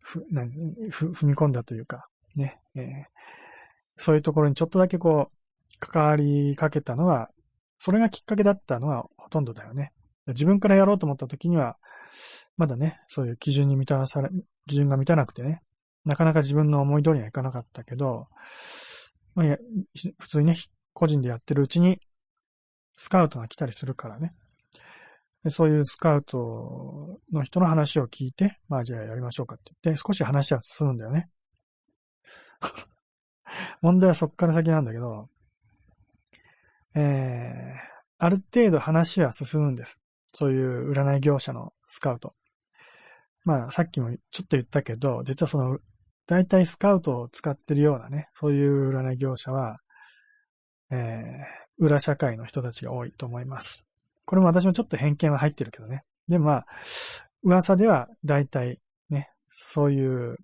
[0.00, 3.04] ふ踏み込んだというか、ね、えー、
[3.96, 7.30] そういうところにちょっとだけこう、関わりかけたのは、
[7.78, 9.92] それがきっかけだったのはほとんどだよね。
[10.28, 11.76] 自分からやろうと思った時には、
[12.56, 14.30] まだね、そういう基準に満たされ、
[14.66, 15.62] 基準が満たなくてね、
[16.04, 18.28] なかなか自分の思い通りにはいかなかったけど、
[19.34, 19.56] まあ、
[20.18, 20.56] 普通にね、
[20.92, 21.98] 個人でやってるうちに、
[22.94, 24.34] スカウトが来たりするからね。
[25.50, 31.28] そういうスカウトの人の話を聞いて、まあじゃあやりましょうかって言って、少し話は進むんだよね。
[33.82, 35.28] 問題はそっから先なんだけど、
[36.94, 40.00] えー、ある程度話は進むんです。
[40.32, 42.34] そういう占い業者のスカウト。
[43.44, 45.78] まあ、さっきもちょっと言ったけど、実はその、
[46.26, 49.78] 大体スカウトを使ってるようなね、そういう占い業者は、
[50.90, 53.84] えー、裏社会の人たちが多いと思います。
[54.24, 56.04] これも私もちょっと偏見は入ってるけどね。
[56.28, 56.66] でもまあ、
[57.42, 60.38] 噂では大体ね、そういう、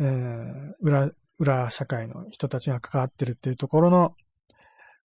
[0.00, 4.14] えー、裏、裏社会の人たちが関わってるっていうところの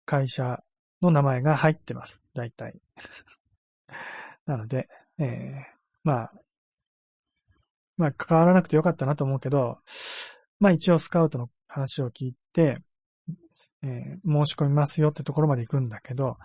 [0.06, 0.63] 会社
[1.02, 2.22] の名前が入ってます。
[2.34, 2.80] 大体。
[4.46, 5.63] なので、えー、
[6.04, 6.34] まあ、
[7.98, 9.80] まあ、関わらなくてよかったなと思うけど、
[10.60, 12.78] まあ一応スカウトの話を聞いて、
[13.84, 16.38] えー、申し込みますよってところまで行くんだけど、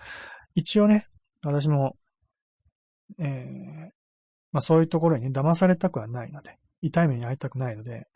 [0.55, 1.07] 一応ね、
[1.42, 1.96] 私も、
[3.18, 3.90] えー、
[4.53, 8.07] まあそういうところにね、騙されたくはないので、痛い目に遭いたくないので、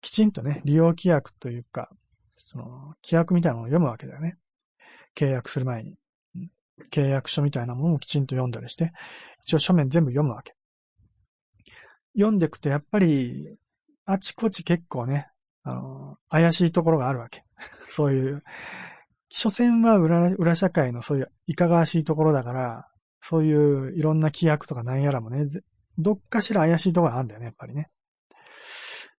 [0.00, 1.88] きちんとね、利用規約というか、
[2.36, 4.36] その、規約みたいなのを読むわけだよね。
[5.16, 5.96] 契約する前に。
[6.90, 8.92] 契約書みたいなものもきちんと読んだりして、
[9.42, 10.54] 一応書面全部読むわけ。
[12.14, 13.56] 読んでいくとやっぱり、
[14.04, 15.28] あちこち結構ね、
[15.62, 17.44] あの、怪しいところがあるわけ。
[17.88, 18.42] そういう、
[19.28, 22.88] 所詮は裏裏社会のそういういかがわしいところだから、
[23.20, 25.46] そういういろんな規約とか何やらもね、
[25.98, 27.90] どっかしら怪しいところがあるんだよね、やっぱりね。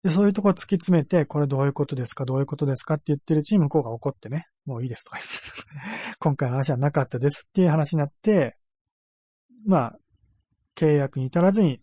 [0.06, 5.34] で、そういうところ突き詰めて、これどういうことですかどういうことですかって言ってるチーム向こうが怒ってね、もういいですとか言って
[6.22, 8.56] 今回の話はなかったですっていう話になって、
[9.66, 10.00] まあ、
[10.76, 11.82] 契約に至らずに、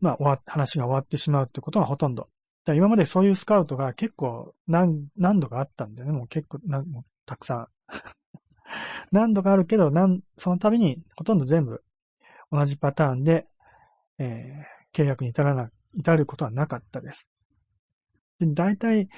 [0.00, 2.28] まあ、終わ話が終わってしまうってことがほとんど。
[2.64, 6.16] だ今までそういうスカウトが結構何何度かあったんだよね。
[6.16, 7.68] もう結構、なもうたくさん。
[9.10, 11.82] 何度かあるけど、なんその度にほとんど全部
[12.52, 13.48] 同じパターンで、
[14.18, 17.28] えー、契約に至らな至ることはなかったです。
[18.40, 19.08] で大体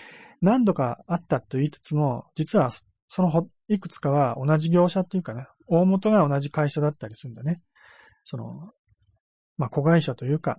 [0.40, 2.70] 何度かあったと言いつつも、実は
[3.08, 7.60] そのほいくつかは同じ業者っていうかね、大元が同じ会社だったりするんだね。
[8.24, 8.70] その、
[9.56, 10.58] まあ、子会社というか、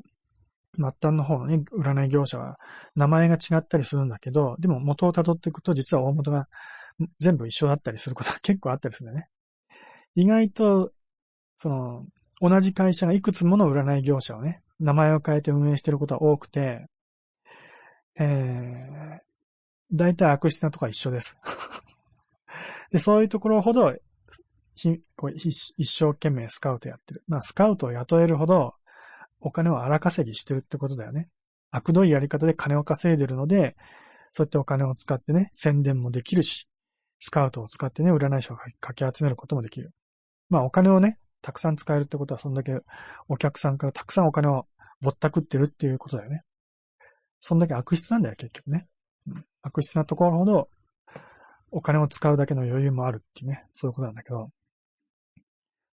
[0.75, 2.58] 末端の方のね、占い業者は
[2.95, 6.47] 名前が違ったりするんだけど、でも元を辿っていくと実は大元が
[7.19, 9.30] 全部一緒だったりすることが 結構あったりするんだね。
[10.15, 10.91] 意外と、
[11.58, 12.06] その、
[12.39, 16.88] 同じ会社がいくつもの占い業者をね、名前を変えて運営してることが多くて、
[18.20, 19.20] えー、
[19.92, 21.38] 大体悪質なとこは一緒です。
[22.92, 23.96] で、そういうところほど、
[24.76, 27.24] ひこう一生懸命スカウトやってる。
[27.28, 28.76] まあ、スカウトを雇えるほど、
[29.40, 31.30] お金を荒稼ぎしてるってことだよね。
[31.72, 33.76] 悪どいやり方で金を稼いでるので、
[34.32, 36.68] そうやってお金を使ってね、宣伝もできるし、
[37.20, 39.92] スカウトを使ってね、占い師をかき集めることもできる。
[40.50, 42.77] まあお金をね、たくさん使えるってことは、そんだけ
[43.29, 44.67] お客さんからたくさんお金を
[44.99, 46.43] ぼったくってるっていうことだよね。
[47.39, 48.86] そんだけ悪質なんだよ、結局ね。
[49.62, 50.67] 悪質なところほど、
[51.71, 54.51] お金を使うだけの余裕もあるっていうね、そういうことなんだけど、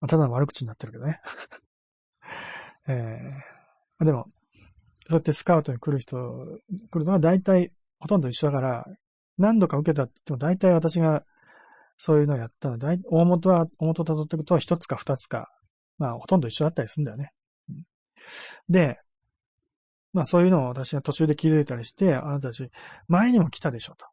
[0.01, 1.21] まあ、ただの悪口になってるけどね。
[2.89, 4.31] えー、でも、
[5.07, 6.17] そうやってスカウトに来る人、
[6.89, 8.87] 来るのは大体ほとんど一緒だから、
[9.37, 11.23] 何度か受けたって言っても大体私が
[12.05, 15.47] そういうのをやったので、大元は、大元を辿っていくと一つか二つか、
[15.97, 17.31] まあほとんど一緒だったりするんだよね。
[18.67, 18.99] で、
[20.11, 22.69] まあそういうのを私が途中で気づいたりして、あなたたち
[23.07, 24.05] 前にも来たでしょと。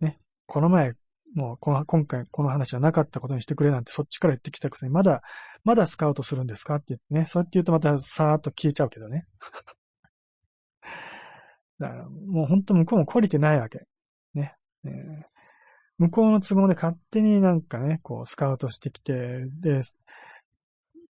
[0.00, 0.18] ね。
[0.44, 0.92] この前、
[1.34, 5.22] もうこの今回この話はなかったことにしてくれなんてそっちから言ってきたくせに、まだ、
[5.64, 6.74] まだスカウトするんですか？
[6.74, 7.24] って言ってね。
[7.24, 9.24] そうやって言うとまたさーっと消えちゃうけどね。
[11.80, 13.86] だからもう本当向こうも懲りてないわけ。
[14.34, 14.56] ね。
[14.84, 15.22] えー、
[16.00, 19.82] 向こうの都合で勝手になんかね、こうスカウトしてきて、で、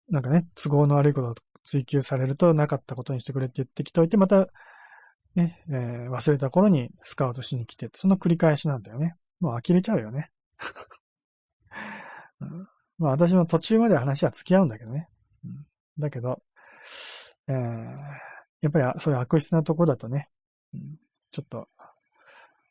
[0.10, 4.48] なんかね、都合の悪いことを追求されるとなかったことにしてくれって言ってきておいて、また、
[5.36, 9.16] ね、えー、忘れた頃にスカウトしに来て、その繰り返しなんだよね。
[9.42, 10.32] もう呆れちゃうよね。
[12.42, 15.08] うん、まあ私も途中まで話は付き合うんだけどね。
[15.46, 15.66] うん、
[16.00, 16.42] だけど、
[17.48, 17.56] えー、
[18.62, 20.30] やっぱりそういう悪質なとこだとね、
[20.74, 20.98] うん、
[21.30, 21.70] ちょっと、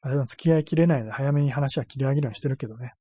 [0.01, 2.95] あれも付き合いきれないので早めに話は切り上げるようにしてるけどね。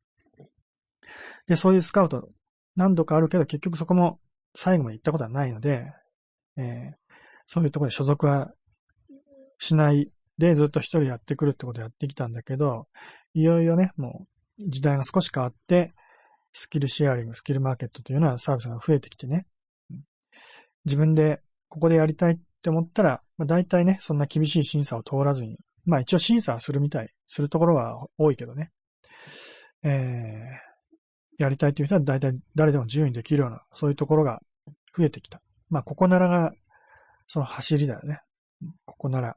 [1.48, 2.30] で、そういうスカウト
[2.76, 4.20] 何度かあるけど結局そこも
[4.56, 5.86] 最後まで行ったことはないので、
[6.58, 6.94] えー、
[7.46, 8.52] そういうところで所属は
[9.60, 12.88] しないでずっと一人やってくるってことをやってきたんだけど、
[13.34, 14.26] いよいよね、も
[14.60, 15.94] う時代が少し変わって、
[16.54, 19.46] スキルシェアリング、スキルマーケットというようなサービスが増えてきてね、
[20.86, 25.58] 自分でここでやりたいって思ったら、まあ、大体ね、そんな厳しい審査を通らずに、
[25.88, 28.72] まあ一応審査するみたい、するところは多いけどね、
[29.84, 34.42] えー、やりたいという人は大体誰でも自由にできるような、そういうところが
[34.96, 35.42] 増えてきた。
[35.70, 36.52] まあここならが、
[37.28, 38.20] その走りだよね。
[38.86, 39.36] ここなら。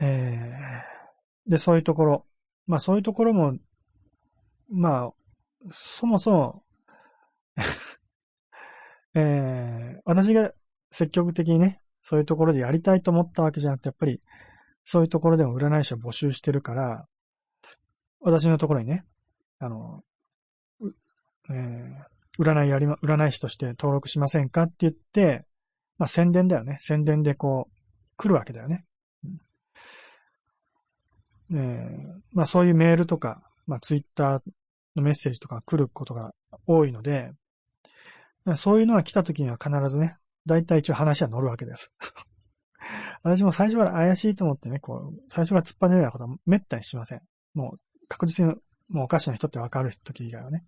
[0.00, 2.26] えー、で、そういうところ、
[2.66, 3.56] まあそういうところも、
[4.68, 5.12] まあ、
[5.70, 6.64] そもそも
[9.14, 10.52] えー、私が
[10.90, 14.20] 積極的にね、そういうところでやりたいと思ったわけじゃなくて、やっぱり、
[14.84, 17.06] そういうところでも占い師を募集してるから、
[18.20, 19.04] 私のところにね、
[19.58, 20.02] あの、
[21.50, 25.44] えー、占いやりま、占い師として登録しませんかって言って、
[25.98, 26.76] まあ宣伝だよね。
[26.80, 27.72] 宣伝でこう、
[28.16, 28.84] 来るわけだよね。
[31.50, 34.40] えー、まあそういうメールとか、まあツイッター
[34.96, 36.32] のメッセージとか来ることが
[36.66, 37.32] 多いので、
[38.56, 40.16] そういうのが来た時には必ずね、
[40.46, 41.92] 大体一応話は乗るわけです。
[43.22, 47.22] 私も最初から怪しいと思ってね、こう、最初から突っ張ねるようなことは滅多にしません。
[47.54, 48.54] もう確実に
[48.88, 50.64] もうおかしな人ってわかる時以外はね。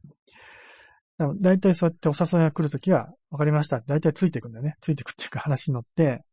[1.40, 3.80] 大体そうやってお誘いが来るときは、わかりました。
[3.80, 4.76] 大体ついていくんだよね。
[4.80, 6.24] ついていくっていうか話に乗って、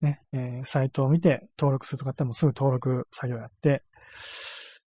[0.00, 3.82] ね、えー、サイトを見て登録するとかってもすぐ登録作業やって、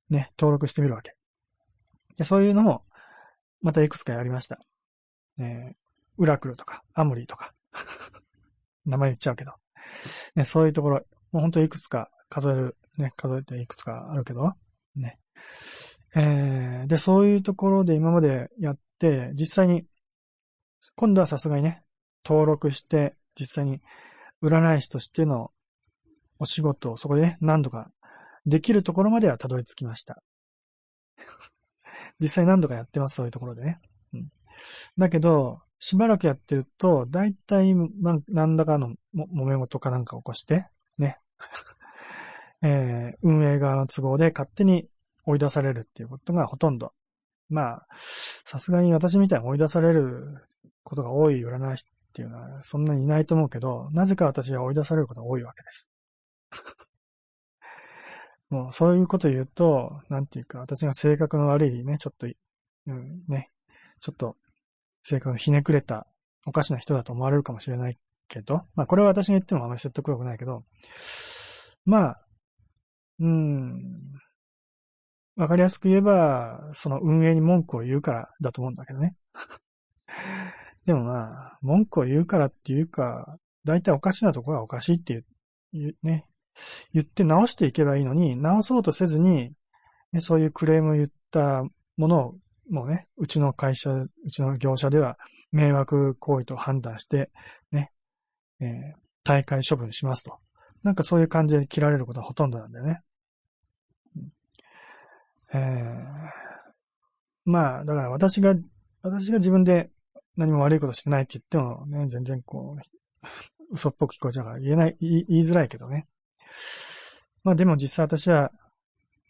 [0.09, 1.15] ね、登録してみるわけ。
[2.17, 2.83] でそういうのも、
[3.61, 4.59] またいくつかやりました。
[5.39, 5.73] えー、
[6.17, 7.53] ウラクルとか、アムリーとか。
[8.85, 9.53] 名前言っちゃうけど。
[10.35, 14.53] ね、そういうところ、もう本当いくつか数える、ね、数えていくつかあるけど、
[14.95, 15.19] ね。
[16.15, 19.85] えー、で、そういうところで今までやって、実際に、
[20.95, 21.83] 今度はさすがにね、
[22.25, 23.81] 登録して、実際に
[24.41, 25.51] 占い師としての
[26.39, 27.91] お仕事をそこでね、何度か
[28.45, 30.21] できるところまではたどり着きました。
[32.19, 33.81] 実際何度かやってます、そういうところでね。
[34.13, 34.29] うん、
[34.97, 37.75] だけど、しばらくやってると、だいたい
[38.27, 40.67] 何らかの揉め事かなんか起こして、
[40.97, 41.19] ね。
[42.63, 44.89] えー、運営側の都合で勝手に
[45.27, 46.91] 追い出されるっていうことがほとんど。
[47.49, 47.87] まあ、
[48.45, 50.47] さすがに私みたいに追い出される
[50.83, 55.87] ことが多い占い師っていうのはそんなにいないと思うけど、なぜか私は追い出されることが多いわけです。
[58.49, 62.25] もうそういうこと言うと、なんていうか、私が性格の悪いね、ちょっと、
[62.87, 63.51] うん、ね、
[63.99, 64.35] ちょっと、
[65.07, 66.07] 性格のひねくれた、
[66.47, 67.97] おかしな人だと思われるかもしれない
[68.27, 70.63] けど、まあこれは私が言ってもあまり説得力ないけど、
[71.85, 72.21] まあ、
[73.19, 73.83] うん、
[75.35, 79.15] わかりやすく言えば、その運営に文句を言うからだと思うんだけどね。
[80.85, 85.13] でもまあ、文句を言うからっていうか、大体おかしなところはおかしいって
[85.73, 86.25] いう、ね、
[86.93, 89.53] 言って直していけばいいのに、直そうとせずに、
[90.13, 91.63] ね、そういうクレームを言った
[91.97, 92.35] ものを、
[92.69, 95.17] もうね、うちの会社、うちの業者では
[95.51, 97.29] 迷惑行為と判断して、
[97.71, 97.91] ね、
[98.59, 98.93] えー、
[99.23, 100.39] 大会処分しますと。
[100.83, 103.01] なんかそういう感じで切られることはほとんどなんだよね。
[105.53, 105.61] えー、
[107.45, 108.55] まあ、だから私が、
[109.01, 109.89] 私が自分で
[110.35, 112.81] 何も悪いことしてないって言ってもね、全然こう、
[113.71, 116.07] 嘘っぽく聞こえちゃうから言えない、言いづらいけどね。
[117.43, 118.51] まあでも実際私は、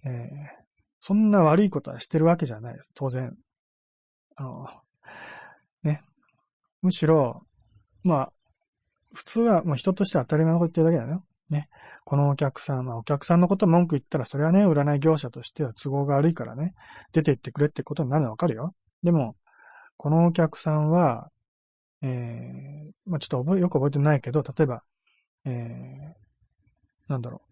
[0.04, 0.65] えー、
[1.08, 2.92] そんな悪いことはしてるわけじゃないです。
[2.96, 3.38] 当然。
[4.36, 4.68] あの、
[5.84, 6.02] ね。
[6.82, 7.46] むしろ、
[8.02, 8.34] まあ、
[9.14, 11.24] 普通はもう人として当たり前のこと言ってるだけだよ。
[11.52, 11.70] ね。
[12.06, 16.74] このお客さん、まあお客さんのこと文句言ったら、それはね、占い業者としては都合が悪いからね、
[17.12, 18.74] 出て行ってくれってことになるのはわかるよ。
[19.04, 19.36] でも、
[19.98, 21.30] このお客さんは、
[22.02, 24.82] えー、まあちょっと覚え、よく覚えてないけど、例えば、
[25.46, 27.44] えー、なんだろ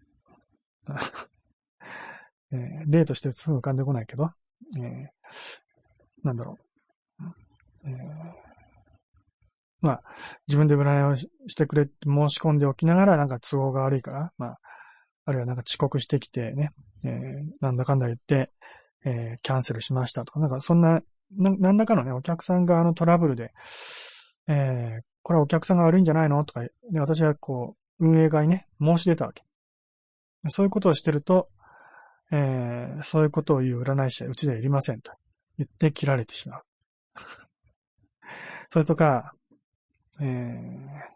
[0.88, 0.92] う。
[2.54, 4.30] えー、例としてすぐ浮かんでこないけど、
[4.76, 4.84] えー、
[6.22, 6.58] なんだろ
[7.20, 7.24] う。
[7.86, 7.94] えー、
[9.80, 10.02] まあ、
[10.46, 14.58] 自分で占いをしてくれって申し込んでおきながら、なんか都合が悪いから、まあ、
[15.26, 16.70] あるいはなんか遅刻してきてね、
[17.04, 17.12] えー、
[17.60, 18.50] なんだかんだ言って、
[19.04, 21.00] えー、キャンセルしましたとか、なんかそんな、
[21.36, 23.52] な何らかのね、お客さん側のトラブルで、
[24.48, 29.44] えー、これはお客さんが悪いんじゃないのとか、ね、私はこう、運営側にね、申し出たわけ。
[30.50, 31.48] そういうことをしてると、
[32.32, 35.12] えー、そういうことを言う占い師はうちではいりませんと。
[35.56, 36.64] 言って切られてしまう。
[38.70, 39.34] それとか、
[40.20, 41.14] えー、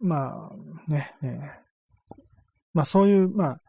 [0.00, 2.16] まあ、ね、えー、
[2.74, 3.60] まあそういう、まあ、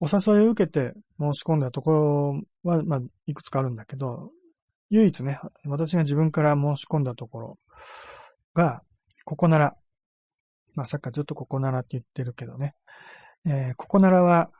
[0.00, 4.30] お誘いを受けて申し込んだところは、まあ、いくつかあるんだけど、
[4.90, 7.58] 唯一ね、私が自分から申し込んだところ
[8.54, 8.82] が、
[9.24, 9.76] ここなら、
[10.74, 12.74] まあ、さっきからずっとここならって言ってるけどね、
[13.46, 14.50] えー、ここならは、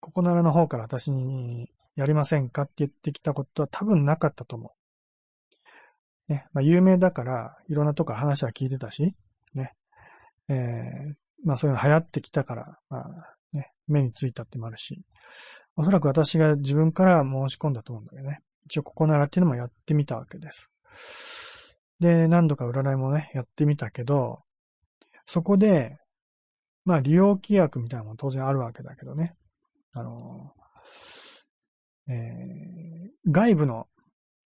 [0.00, 4.72] ここならの方から私にやりませんかって言ってきたことは多分なかったと思
[6.28, 6.32] う。
[6.32, 9.16] ね、まあ、有名だから、いろんなとこから話は聞いてたし、
[9.54, 9.74] ね、
[10.48, 13.06] えー、まあそういうの流行ってきたから、まあ
[13.52, 15.02] ね、目についたってもあるし、
[15.76, 18.40] おそらく私が自分から申し込んだと思うんだけどね。
[18.66, 20.70] 一応ここならっていうのもやってみたわけです。
[22.00, 24.42] で、何度か占いもね、やってみたけど、
[25.24, 25.98] そこで、
[26.84, 29.34] まあ利用規約みたいなのも当然あるわけだけどね。
[29.92, 30.52] あの、
[32.08, 33.86] えー、外部の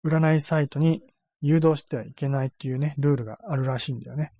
[0.04, 1.02] 占いサイトに
[1.40, 4.32] 誘導してはいけないっていうね、ルールがあるらしいんだよね。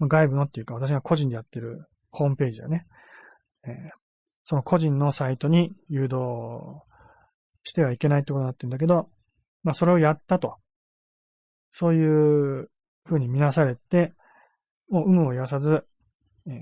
[0.00, 2.86] 外部のっていうか、私が個人でやってるホームページだよね。
[3.66, 3.72] えー、
[4.44, 6.16] その個人のサイトに誘導
[7.64, 9.10] してはいけないってことになってるんだけど、
[9.62, 10.56] まあそれをやったと。
[11.70, 12.70] そういう
[13.04, 14.14] 風に見なされて、
[14.88, 15.84] もう有無を言わさず、
[16.46, 16.54] えー、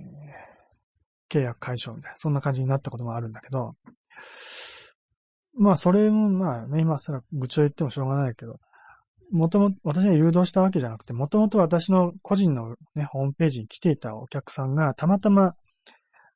[1.30, 3.74] 契約解消みたいな、そんな感じになったこともあるんだけど、
[5.58, 8.58] まあそれもまあね、今ら愚痴を言ってもしょうがないけど、
[9.32, 15.54] もともと私が誘導したわけじゃなくて、もともと私の個人のね、ホームページに来ていたお客さんが、たまたま、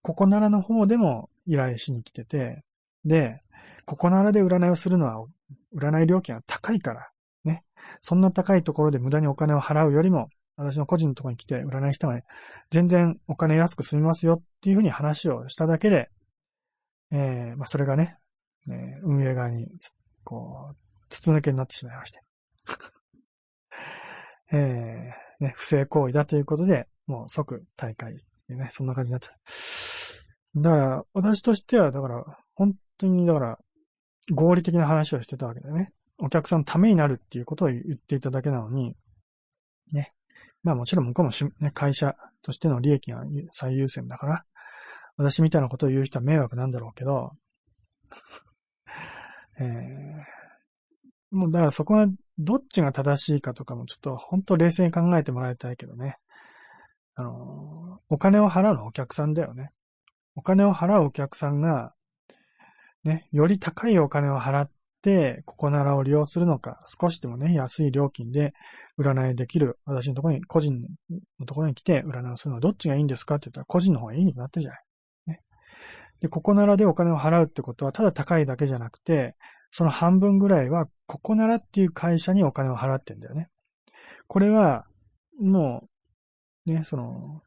[0.02, 2.62] ここならの方でも依頼しに来てて、
[3.04, 3.42] で、
[3.84, 5.26] ここならで占いをするのは、
[5.76, 7.10] 占い料金は高いから、
[7.44, 7.64] ね。
[8.00, 10.28] そんな高いところで無駄にお金を払うよりも、
[10.60, 12.24] 私の個人のところに来て占いしたらね、
[12.70, 16.10] 全然お金安く済みますよっていうふうに話をしただけで、
[17.10, 18.18] えー、まあ、それがね、
[18.68, 19.66] えー、運営側に、
[20.22, 20.76] こう、
[21.08, 22.22] 筒抜けになってしまいまして。
[24.52, 30.62] えー、ね、不正行為だということで、もう即大会、ね、そんな感じになっちゃう。
[30.62, 33.58] だから、私としては、だから、本当に、だから、
[34.30, 35.92] 合理的な話をしてたわけだよね。
[36.20, 38.94] お客さんのためになるっていうことを言っていただけなのに、
[39.92, 40.12] ね、
[40.62, 44.44] まあもちろん向こうもし、ね、会社としての利益が最優先だから、
[45.16, 47.32] 私みたいなことを言う人は迷惑なんだろうけど、
[49.60, 52.06] えー、もうだからそこは
[52.38, 56.16] どっちが正しいかとかもちょっと本当冷静に考えてもらいたいけどね。
[57.14, 59.72] あの、お金を払うのはお客さんだよね。
[60.34, 61.94] お金を払うお客さんが、
[63.04, 64.70] ね、より高いお金を払っ
[65.02, 68.52] て、ここならを利用するのか、少しでもね、安い料金で
[68.98, 70.86] 占いできる、私のところに、個人
[71.38, 74.82] のところに来て占いをするのはどっちがいいんですかって言ったら、個人の方がいいに決まってるじゃない。
[75.26, 75.40] ね。
[76.20, 79.36] で、ここならでお金を払うってことは、ただ高いだけじゃなくて、
[79.70, 83.48] その半分ぐらいは、ここならっていう会社にお金を払ってんだよね。
[84.26, 84.84] これは、
[85.40, 85.88] も
[86.66, 87.42] う、ね、その、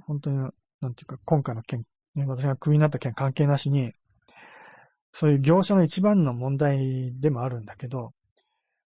[0.00, 0.36] 本当に、
[0.80, 1.84] なんていうか、今回の件、
[2.14, 3.92] ね、私がクビになった件関係なしに、
[5.12, 8.12] そういう業者の一番の問題でもあるんだけど、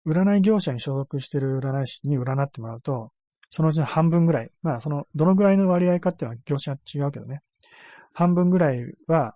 [0.07, 3.11] 占い業者に所属してる占い師に占ってもらうと、
[3.51, 7.41] そのうちの半分ぐらい、まあその、どのぐらいの割合かっていうのは業者は違うけどね。
[8.13, 9.35] 半分ぐらいは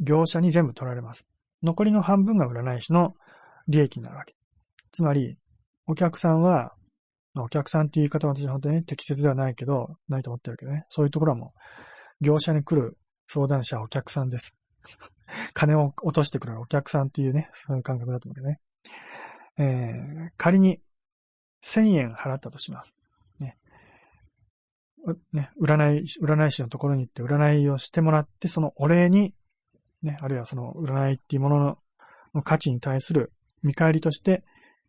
[0.00, 1.24] 業者に全部取られます。
[1.62, 3.14] 残りの半分が占い師の
[3.66, 4.34] 利益になるわけ。
[4.92, 5.36] つまり、
[5.86, 6.74] お客さんは、
[7.34, 10.84] お客さんっていう言い方は私は本当に適切ではないけど、ないと思ってるけどね。
[10.88, 11.52] そういうところはも
[12.20, 14.56] う、業者に来る相談者はお客さんです。
[15.54, 18.60] 金を落としてくるお客さんっていうね、そういう感覚だと思うけどね。
[19.58, 20.80] えー、仮に
[21.62, 22.94] 1000円払ったとします。
[23.40, 23.56] ね。
[25.32, 29.34] ね、占い、占い師のところに行って占いをしてもらって、そのお礼に、
[30.02, 31.78] ね、あるいはその占いっていうもの
[32.34, 34.44] の価値に対する見返りとして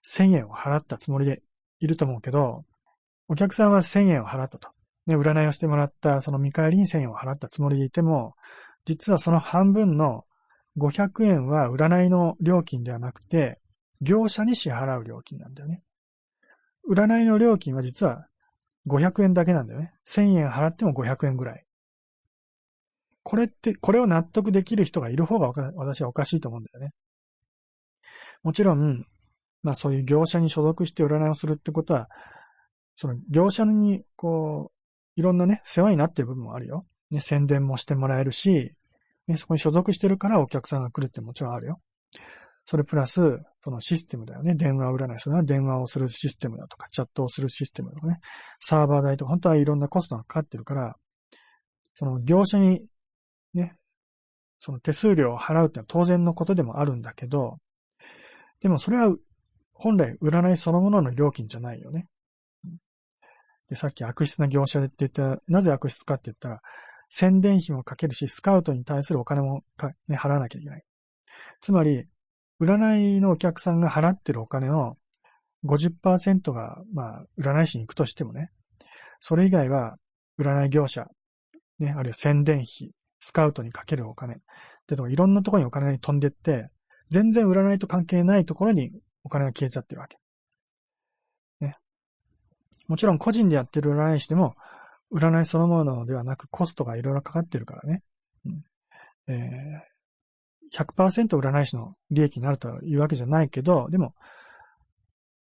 [0.06, 1.42] 1000円を払ったつもりで
[1.80, 2.66] いると思うけど、
[3.28, 4.70] お客さんは1000円を払ったと。
[5.08, 8.36] ね、占いをしてもらったその見返りに1000円を払ったつもりでいても、
[8.86, 10.26] 実はその半分の
[10.80, 13.60] 500円は占いの料金ではなくて、
[14.02, 15.84] 業者に支払う料金なんだよね。
[16.90, 18.28] 占いの料金は実は
[18.88, 19.94] 500円だけなんだよね。
[20.06, 21.66] 1000円払っても500円ぐらい。
[23.24, 26.94] これって、これを納得できる人がいる方が私はおかしいと思うんだよね。
[28.42, 29.06] もちろん、
[29.62, 32.10] まあそういう業者に所属して占いをするってことは、
[32.96, 36.86] その業者にこう、いろんなね、世話になってる部分もあるよ。
[37.12, 38.74] ね、宣伝もしてもらえるし、
[39.30, 41.80] ね、そこに所属してるからお客さんが来るってもちろんあるよ。
[42.66, 43.22] それプラス、
[43.64, 44.56] そのシステムだよね。
[44.56, 48.20] 電話占いするのは電話をするシステムだとか、チャットをするシステムとかね。
[48.60, 50.96] サーバー代とか、本当はいろんなコストがかかってるから、
[51.94, 52.86] その業者に
[53.54, 53.76] ね、
[54.60, 57.58] その手数料を払うってのは当然のことでもあるんだけど、
[58.62, 59.16] でもそれは
[59.74, 62.08] 本来占いそのものの料金じゃないよね。
[63.70, 66.62] で、さっき悪質な業者でって言ったら、なぜ悪質かって言ったら、
[67.10, 69.64] 宣伝費もかけるし、スカウトに対するお金も
[70.08, 70.84] ね、払わなきゃいけない。
[71.60, 72.08] つまり、
[72.62, 74.98] 占いのお客さんが払ってるお金の
[75.66, 78.52] 50%が、まあ、占い師に行くとしてもね、
[79.20, 79.98] それ以外は、
[80.40, 81.08] 占い業者、
[81.80, 84.38] ね、あるいは宣伝費、スカウトにかけるお金、っ
[84.88, 86.70] てとこいろんなところにお金に飛んでって、
[87.10, 88.92] 全然占いと関係ないところに
[89.24, 90.18] お金が消えちゃってるわけ。
[91.60, 91.74] ね。
[92.88, 94.56] もちろん個人でやってる占い師でも、
[95.12, 98.04] 占いそのものではなくコストがいろいろかかってるからね。
[98.46, 98.64] うん
[99.28, 104.14] えー、100%占い師の利益になるというわけじゃないけど、でも、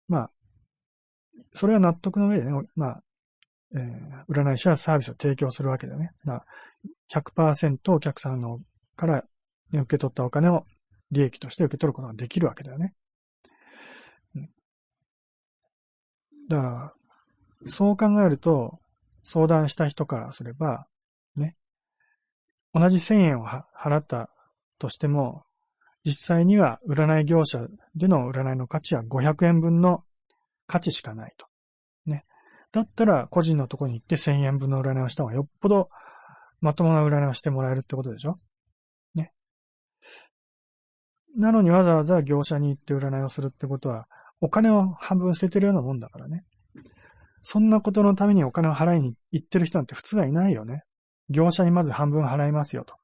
[0.09, 0.31] まあ、
[1.55, 3.03] それは納得の上でね、まあ、
[3.75, 6.13] えー、占い師はサービスを提供するわけだよね。
[6.25, 6.45] だ
[7.13, 8.61] 100%お客さんの
[8.97, 9.25] から、
[9.73, 10.65] ね、受け取ったお金を
[11.11, 12.95] 利益として受け取ることができるわけだよね。
[16.49, 16.93] だから、
[17.67, 18.81] そう考えると、
[19.29, 20.87] 相談した人からすれば、
[21.37, 21.55] ね、
[22.73, 24.31] 同じ1000円を払った
[24.79, 25.45] としても、
[26.05, 30.05] 実際には占い業者での占いの価値は500円分の
[30.67, 31.47] 価値しかないと。
[32.07, 32.25] ね。
[32.73, 35.91] だったら個人のとこに行って1000円分の占いをした方がよっぽど
[36.61, 38.39] まともな占いをしてもらえるってことでしょ？
[39.15, 39.33] ね。
[41.37, 44.07] なのにわざわざ業者に行って占いをするってことは、
[44.41, 46.45] お金を半分捨ててるようなもんだからね。
[47.43, 50.85] そんなことのためにお金を払いに行ってる人なんて普通はいないよね。
[51.29, 52.95] 業者にまず半分払いますよと。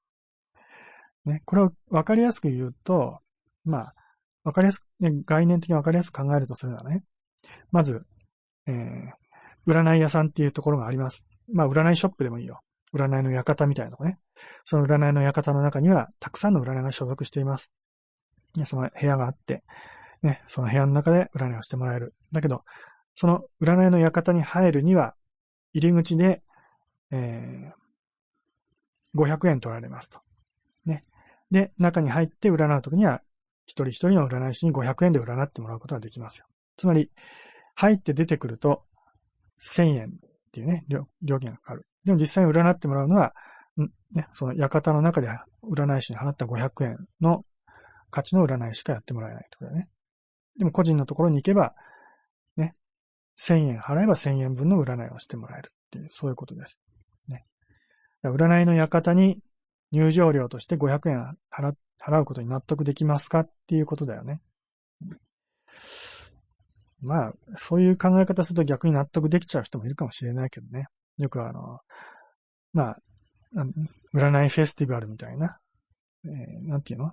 [1.25, 3.19] ね、これをわかりやすく言うと、
[3.65, 3.95] まあ、
[4.45, 7.03] わかりやすく、ね、概念的にわかりやすく考えるとするならね。
[7.71, 8.03] まず、
[8.67, 9.13] えー、
[9.67, 11.25] 占い屋さんっていうところがあります。
[11.53, 12.61] まあ、占いショップでもいいよ。
[12.95, 14.19] 占いの館みたいなとこね。
[14.65, 17.71] その占いの館の中には、たくさんの占いが所属しています。
[18.57, 19.65] ね、その部屋があって、
[20.23, 22.15] ね、その部屋の中で占いをしてもらえる。
[22.33, 22.65] だけど、
[23.15, 25.15] その占いの館に入るには、
[25.73, 26.43] 入り口で、
[27.11, 30.21] えー、500円取られますと。
[30.85, 31.05] ね。
[31.51, 33.23] で、中に入って占うときには、
[33.67, 36.47] 一人一人の占い師に500円で占ってもらうことができますよ。
[36.77, 37.11] つまり、
[37.75, 38.85] 入って出てくると、
[39.61, 41.07] 1000円っていうね、料
[41.39, 41.87] 金がかかる。
[42.05, 43.35] でも実際に占ってもらうのは、
[44.13, 45.29] ね、その館の中で
[45.69, 47.45] 占い師に払った500円の
[48.11, 49.89] 価値の占いしかやってもらえないとだね。
[50.57, 51.75] でも個人のところに行けば、
[53.39, 56.79] 1000円払えば1000円分の占いをしてもらえるっていう、そういうことです。
[57.29, 57.45] ね。
[58.25, 59.41] 占いの館に
[59.91, 64.41] 入場料として500円払うことに納得できますかっていうことだよね。
[67.01, 70.87] まあ、そういう考え方すると逆に納得できちゃう人もいるかもしれないけどね。
[71.19, 71.81] よくあの、
[72.73, 72.99] まあ、
[74.15, 75.59] 占いフェスティバルみたいな、
[76.25, 77.13] えー、なんていうの？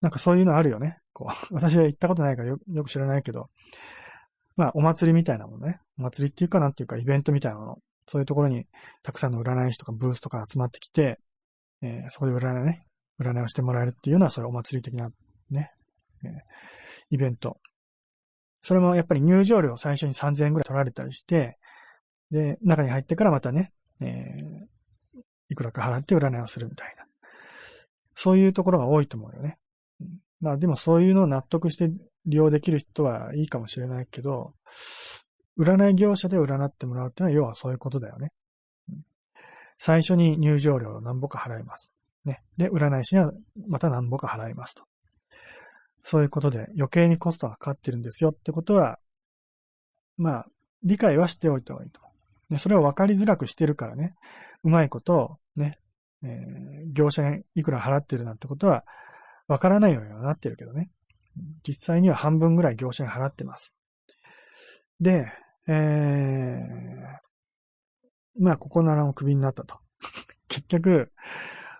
[0.00, 0.98] なんかそういうのあるよね。
[1.12, 3.50] こう、 私は行ったことないからよよく知らないけど、
[4.58, 5.80] まあ、お祭りみたいなものね。
[6.00, 7.78] お祭りっていうかなんていうか、イベントみたいなもの。
[8.08, 8.66] そういうところに、
[9.04, 11.20] たくさんの占い師とかブースとか集まってきて、
[11.80, 12.84] えー、そこで占いね、
[13.20, 15.10] 占いをしてもらえるっていうのは、そういうお祭り的な、
[15.50, 15.70] ね、
[16.24, 16.30] えー、
[17.10, 17.58] イベント。
[18.62, 21.56] それもやっぱり入場料最初に3000円ぐらい取られたりして、
[22.32, 27.04] で、中に入ってからまたね、えー、いくらか払って占いをするみたいな。
[28.16, 29.58] そういうところが多いと思うよね。
[30.40, 31.90] まあでもそういうのを納得して
[32.28, 34.54] 利用できる人はいいかもしれないけど、
[35.58, 38.32] 占い業者で占ってもらうっていうのは要はそういうことだよね。
[39.78, 41.90] 最初に入場料を何ぼか払います。
[42.24, 42.42] ね。
[42.56, 43.32] で、占い師には
[43.68, 44.84] また何ぼか払いますと。
[46.02, 48.98] そういうことで余計にコストがかかってるんですよってことは、
[50.16, 50.46] まあ、
[50.82, 52.10] 理解はしておいた方がいいと思
[52.50, 52.52] う。
[52.54, 54.14] ね、それを分かりづらくしてるからね、
[54.64, 55.78] うまいことをね、
[56.22, 58.84] えー、業者にいくら払ってるなんてことは
[59.48, 60.90] 分からないようにはなってるけどね。
[61.66, 63.72] 実際には半分ぐらい業者に払ってます。
[65.00, 65.32] で、
[65.66, 69.78] えー、まあ、ここならもクビになったと。
[70.48, 71.12] 結局、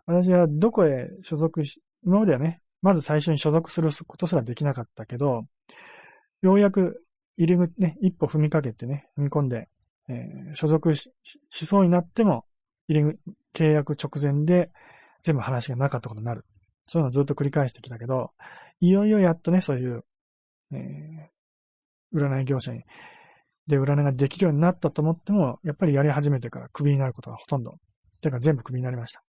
[0.07, 5.47] 私はどこへ所属し、今まではね、まず最初に所属することすらできなかったけど、
[6.43, 7.05] ようやく
[7.37, 9.69] 入り口ね、一歩踏みかけてね、踏み込んで、
[10.09, 11.13] えー、所属し
[11.51, 12.45] しそうになっても、
[12.89, 13.19] 入り
[13.55, 14.71] 契約直前で
[15.23, 16.45] 全部話がなかったことになる。
[16.89, 18.33] そういうのをずっと繰り返してきたけど、
[18.81, 20.05] いよいよやっとね、そういう、
[20.73, 22.83] えー、占い業者に、
[23.67, 27.79] で、占いができるようになったと思っても、やっぱりやり始めてからクビになることがほとんど。
[28.21, 29.23] てか全部クビになりました。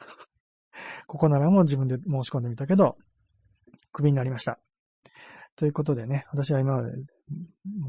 [1.06, 2.98] ここならも自分で申し込んでみたけど、
[3.92, 4.58] クビになりました。
[5.56, 6.90] ということでね、私は今まで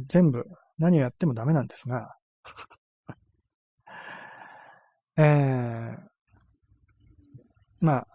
[0.08, 0.46] 全部
[0.78, 2.16] 何をやってもダメなんですが、
[5.18, 5.98] えー、
[7.80, 8.08] まあ、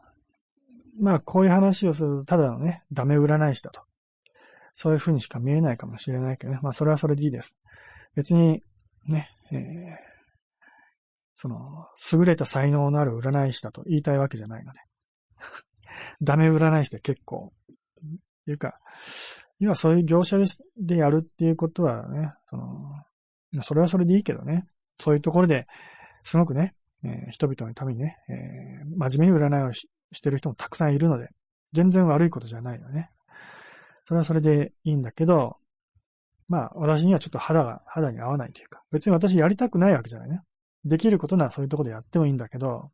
[1.01, 3.83] まあ、こういう話をすると、ただのね、ダメ占い師だと。
[4.73, 6.61] そういう風にしか見えないかもしれないけどね。
[6.63, 7.57] まあ、それはそれでいいです。
[8.15, 8.63] 別に、
[9.09, 9.61] ね、えー、
[11.35, 14.81] その、優れた才能のある占い師だと言いたいわけじゃないので。
[16.23, 17.53] ダメ占い師で結構。
[18.47, 18.79] いうか、
[19.59, 20.39] 今そういう業者
[20.79, 24.67] でやるっていうことはね、その、それはそれでいいけどね。
[24.97, 25.67] そういうところで、
[26.25, 26.75] すごくね、
[27.05, 29.87] えー、人々のためにね、えー、真面目に占いをし
[30.21, 31.29] てる人もたくさんいるので、
[31.73, 33.11] 全然悪いことじゃないよね。
[34.07, 35.57] それはそれでいいんだけど、
[36.49, 40.41] まあ、私にはちょっと肌が、肌に合わないというか、別に私やりたくないわけじゃないね。
[40.85, 42.91] できることならそういうとこでやってもいいんだけど、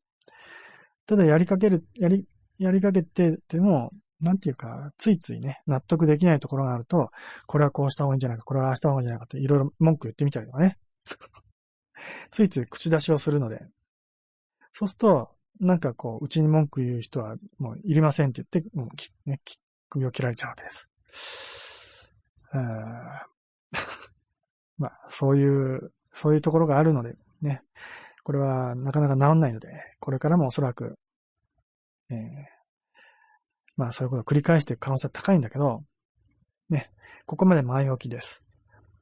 [1.06, 2.26] ただやりかける、やり、
[2.58, 7.10] やりかけてても、なんていうか、ついついね、納得できないところがあると、
[7.46, 10.78] これはこうした方がいいんじゃないか、これはああした方がいいんじゃないかっていろいろ文句言ってみたりとかね。
[12.30, 13.66] ついつい口出しをするので、
[14.78, 18.88] そうすると、なんかこう、うちに文句言う人はもういりませんって言って、もう、
[19.30, 19.40] ね、
[19.88, 20.86] 首を切られちゃうわけです。
[24.76, 27.62] まあ、そういう、そういうところがあるので、ね。
[28.22, 30.98] これはなかなか治んないので、これからもおそらく、
[32.10, 32.18] えー、
[33.78, 35.84] まあそういうことを繰り返していく可能性は高いんだけど、
[36.68, 36.92] ね。
[37.24, 38.42] ここまで前置きです。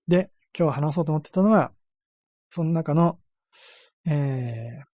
[0.06, 1.72] で、今日話そうと思ってたのは、
[2.50, 3.18] その中の、
[4.06, 4.93] えー、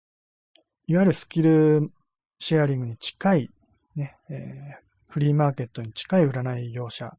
[0.86, 1.90] いわゆるスキル
[2.38, 3.50] シェアリングに近い、
[3.96, 7.12] ね、えー、フリーマーケットに近い占い業者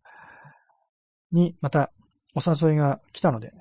[1.32, 1.92] にまた
[2.36, 3.54] お誘いが来たので、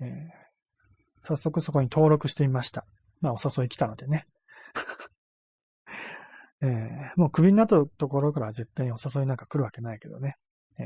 [0.00, 2.86] えー、早速そこに登録してみました。
[3.20, 4.26] まあお誘い来たのでね。
[6.62, 10.36] えー、もうクビになったところから絶対にお誘いなんか来るわけないけどね。
[10.78, 10.84] え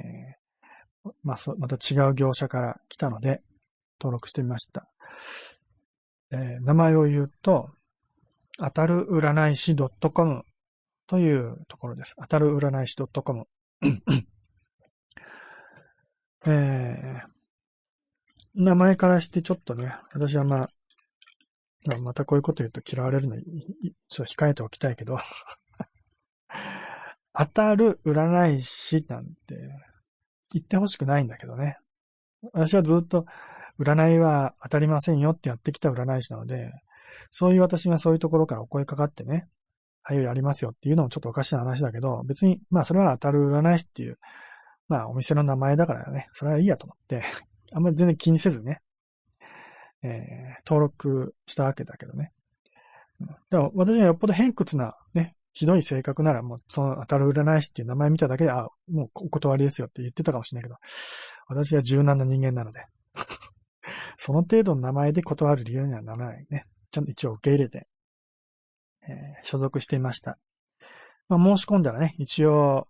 [1.06, 3.42] ー、まあそ、また違う業者から来たので、
[4.00, 4.88] 登録してみました。
[6.30, 7.70] えー、名前を言うと、
[8.58, 10.42] 当たる占い師 .com
[11.06, 12.14] というところです。
[12.20, 13.46] 当たる占い師 .com
[16.46, 17.34] えー、
[18.54, 20.68] 名前からしてちょっとね、私はまあ、
[21.86, 23.44] まあ、またこういうこと言うと嫌われるのに、
[24.08, 25.18] ちょっと控えておきたいけど
[27.34, 29.56] 当たる占い師なんて
[30.52, 31.78] 言ってほしくないんだけどね。
[32.52, 33.26] 私はずっと
[33.80, 36.70] 占いは当たりませんよってやってきた占い師なので、
[37.30, 39.48] そういう私がそういうところからお声かかってね、
[40.02, 44.18] はい、やりますよっていうのもちょっとおかしな話だけど、別に、まあそれは当たる占い師っていう、
[44.86, 47.24] まあお店の名前だからね、それはいいやと思って、
[47.72, 48.82] あんまり全然気にせずね、
[50.02, 52.32] えー、登録したわけだけどね。
[53.20, 60.76] だから私はよっぽど偏屈なね、ひどい性格ならもうその当たる占い師っていう名前見ただけで、あ、もうお断りですよって言ってたかもしれないけど、
[61.48, 62.84] 私は柔軟な人間なので
[64.18, 66.66] その程度の名前で断る理由にはならないね。
[66.94, 67.88] ちゃんと一応受け入れて、
[69.08, 70.38] えー、所属していました。
[71.28, 72.86] まあ、申し込んだらね、一応、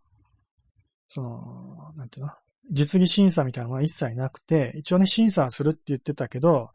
[1.09, 2.33] その、なんていうの？
[2.71, 6.69] 実技審査みたいなものは一切なくて、一応ね、審査するって言ってたけど、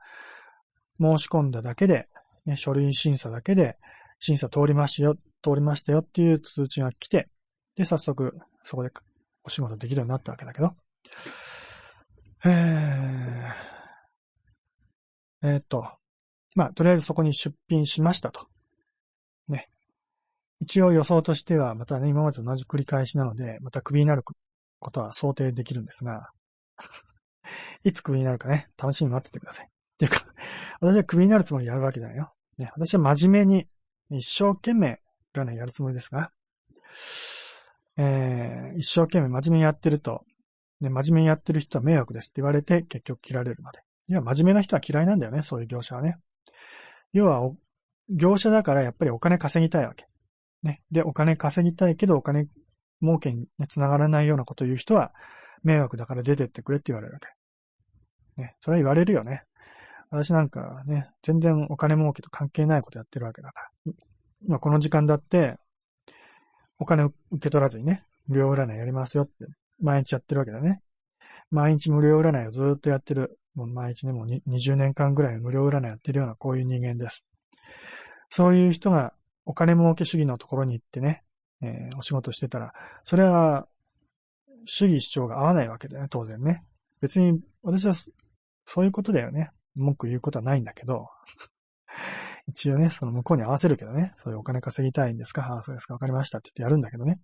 [1.00, 2.08] 申し込んだだけで、
[2.48, 3.78] ね、書類審査だけで、
[4.18, 7.30] 審査通りましたよ、通りましたよっていう通知が来て、
[7.76, 8.90] で、早速、そこで
[9.44, 10.74] お仕事できるようになったわけだけど、
[12.44, 15.88] えー、えー、っと、
[16.56, 18.48] まあ、とりあえずそこに出品しましたと。
[19.48, 19.70] ね。
[20.62, 26.30] 一応予想としては、またね、今までと同じ繰り返しなので、またクビになることは想定できるんですが、
[27.84, 29.66] いつクビになるかね、楽しみに待っててください。
[29.68, 30.26] っていうか、
[30.80, 32.34] 私はクビになるつもりやるわけだよ。
[32.58, 33.68] ね、私は真面目に、
[34.12, 35.02] 一生懸命、
[35.34, 36.32] 占いやるつもりですが、
[37.98, 40.24] えー、一生懸命真面目にやってると、
[40.82, 43.80] ね、真面目にやってる人は迷惑ですって言われて結局切られるので。
[44.08, 46.18] いや、真面目な人は嫌いなんだよね、そういう業者はね。
[47.14, 47.52] 要は、
[48.10, 50.08] 業者だからやっぱりお金稼ぎたいわけ。
[50.64, 50.82] ね。
[50.92, 52.48] で、お金稼ぎたいけどお金
[53.02, 55.14] 儲けにつながらないようなことを言う人は、
[55.64, 58.42] 迷惑だから出てってくれって言われるわけ。
[58.42, 58.56] ね。
[58.62, 59.44] それは言われるよね。
[60.12, 63.94] 私なんかね、全然お金儲けと関係ないことやってるわけだから。
[64.42, 65.58] 今この時間だって、
[66.80, 69.34] お金受け取らずにね、無料占いやりますよって、
[69.82, 70.82] 毎日やってるわけだね。
[71.52, 73.38] 毎日無料占いをずっとやってる。
[73.60, 77.26] もう毎日ね、もう20年間ぐらい無料占いやってるようなこういう人間です。
[78.30, 79.14] そういう人が
[79.46, 81.24] お金儲け主義のところに行ってね、
[81.62, 83.68] えー、お仕事してたら、それは
[84.66, 86.64] 主義主張が合わないわけだよね、当然ね。
[87.02, 87.94] 別に私は
[88.66, 89.52] そういうことだよね。
[89.76, 91.08] 文句言うことはないんだけど、
[92.48, 95.44] 一応ね、その向こうに合わせるけどね、そういうお金稼ぎたいんですか？
[95.54, 97.18] ああ、そうですか、わかりましたって言ってやるんだけどね。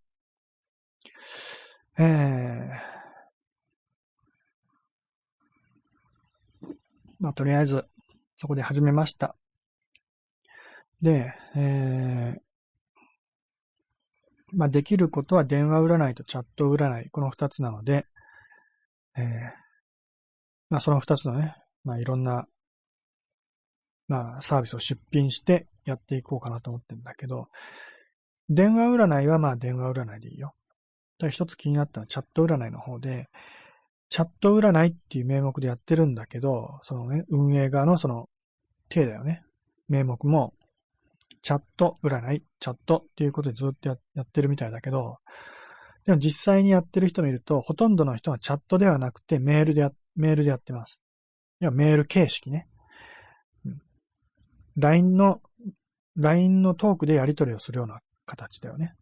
[1.98, 3.05] えー、
[7.20, 7.86] まあ、とりあえず、
[8.36, 9.36] そこで始めました。
[11.01, 12.39] で、えー、
[14.53, 18.05] まあ、できることは電話占いとチャット占い、この二つなので、
[19.18, 19.24] えー、
[20.70, 22.47] まあ、その二つのね、まあ、いろんな、
[24.07, 27.47] まあ、サービスを出品してやっていこうかなと思ってるんだけど、
[28.49, 30.53] 電話占いはまあ電話占いでいいよ。
[31.18, 33.30] ただ一つ気になったのはチャット占いの方で、
[34.16, 38.30] チャット占いっていう名目でやってるんだけど、そのね、運営側のその
[38.88, 39.43] 手だよね。
[39.89, 40.53] 名目も、
[41.41, 45.18] チャット占い、チャットっていうことでずっとやってるみたいだけど、
[46.05, 50.97] でも実際にやってる人見ると、ほとんどの人はチャットではなくてメールでや、メールでやってます。
[51.59, 52.70] いや、メール形式ね。
[54.78, 55.41] LINE の、
[56.16, 58.95] LINE のトークでやり取りをするような形だよね。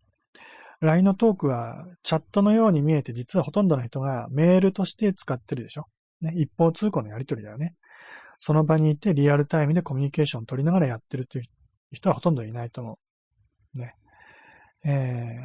[0.84, 5.86] LINE のトークはチャットのように見えて、実はほとんどの人がメールとして使ってるでしょ。
[6.20, 7.76] ね、一方通行のやり取りだよね。
[8.38, 11.44] その場にいてリアルタイムでコミュニケーションを取りながらやってるという
[11.94, 13.00] 人はほとんどいないと思
[13.76, 13.80] う。
[13.80, 13.96] ね。
[14.84, 15.38] え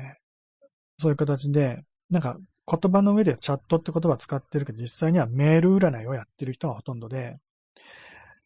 [0.64, 0.64] ー、
[0.98, 2.36] そういう形で、なんか
[2.66, 7.36] 言葉の上でチャットって言葉使ってるけど、実際にはメール占いをやってる人がほとんどで、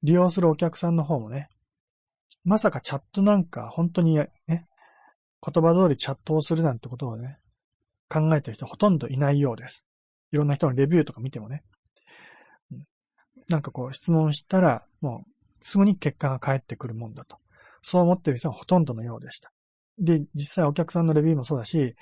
[0.02, 1.48] 利用するお客さんの方もね、
[2.44, 4.16] まさかチャットなんか本当に
[4.46, 4.66] ね、
[5.44, 7.38] 言葉通りチャットをするなんてことをね、
[8.08, 9.84] 考えてる人ほとんどいないようです。
[10.32, 11.62] いろんな人のレビューとか見てもね。
[13.48, 17.38] なんかこう質問したら、もうすぐに結果が返ってくるもんだと。
[17.82, 19.52] そう思ってる人はほとんどのようでした。
[19.98, 21.96] で、実際お客さんのレビューもそうだし、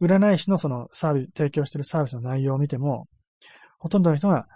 [0.00, 3.08] 占い師のそのサービス、提供してるサービスの内容を見ても、
[3.78, 4.46] ほとんどの人が、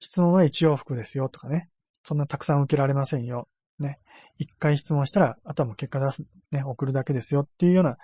[0.00, 1.68] 質問は一往復ですよとかね。
[2.04, 3.48] そんなたくさん受けられませんよ。
[3.78, 3.98] ね。
[4.40, 7.98] 一回質問したら、あとはもう結果出す、ね、送るだけですよっていうような、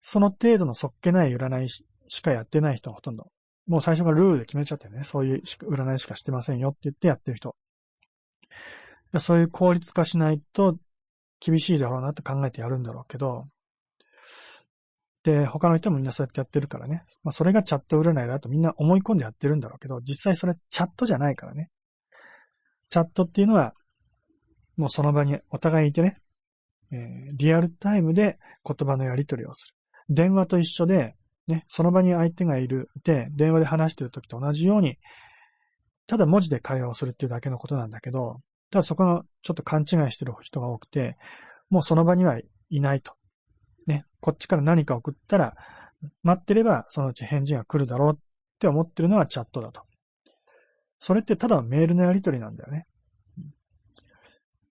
[0.00, 1.84] その程度のそっけない占いし
[2.22, 3.26] かやってない人はほとんど。
[3.66, 5.04] もう最初からルールで決めちゃってよね。
[5.04, 7.54] そういう占いしかしてませんよって言ってやってる人。
[9.18, 10.78] そういう効率化しないと
[11.38, 13.44] 厳しいだろうなって考えてやるんだろうけど、
[15.22, 17.02] で、他の人もみんなそうやってやってるからね。
[17.22, 21.68] まあ、それがチャット占いだとみんな思い込んでやってるんだろうけど、実際それチャットじゃないからね。
[22.88, 23.74] チャットっていうのは、
[24.78, 26.16] もうその場にお互いいてね、
[26.92, 29.74] えー、リアルタイムで言葉のやり取りをする。
[30.08, 31.16] 電話と一緒で、
[31.48, 34.96] ね、その場に相手がいる、いて、電話で話してる時と同じように、
[36.06, 41.16] ただ文字で会話をするっていうだけのことなんだけど、ただそこのちょっと勘違いしてる人が多くて、
[41.70, 42.38] もうその場には
[42.70, 43.14] いないと。
[43.86, 45.54] ね、こっちから何か送ったら、
[46.22, 48.18] 待ってればそのうち返事が来るだろうっ
[48.60, 49.82] て思ってるのはチャットだと。
[51.00, 52.86] それってただメールのやり取りなんだよね。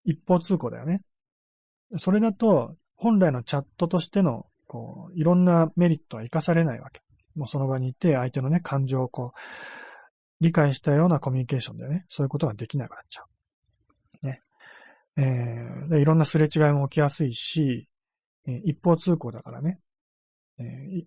[0.08, 1.01] 一方通行だよね。
[1.97, 7.01] それだと、本来のチャットとしての、こう、いろんなメリットは活かされないわけ。
[7.36, 9.39] もうその場にいて、相手のね、感情をこう、
[10.39, 13.24] 理解したようなコミュニケーションでね、そういうことができなくなっちゃ
[14.24, 14.26] う。
[14.26, 14.41] ね。
[15.18, 17.88] えー、でいろんなすれ違いも起きやすいし、
[18.47, 19.80] えー、一方通行だからね、
[20.60, 21.03] えー、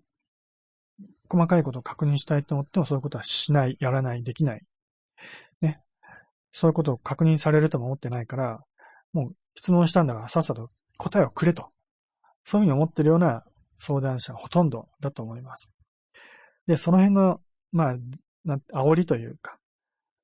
[1.29, 4.63] 細かいことを確認したいと思ってもそういうことはしない、やらない、できない。
[5.61, 5.81] ね。
[6.53, 8.65] そういうことを確認されるとも思ってないから、
[9.13, 11.71] もう質問したんだからさっさと答えをくれと。
[12.45, 13.45] そういうふうに思ってるような
[13.79, 15.71] 相談者はほとんどだと思います。
[16.67, 17.41] で、その辺の、
[17.73, 17.97] まあ、
[18.45, 19.59] な煽りというか、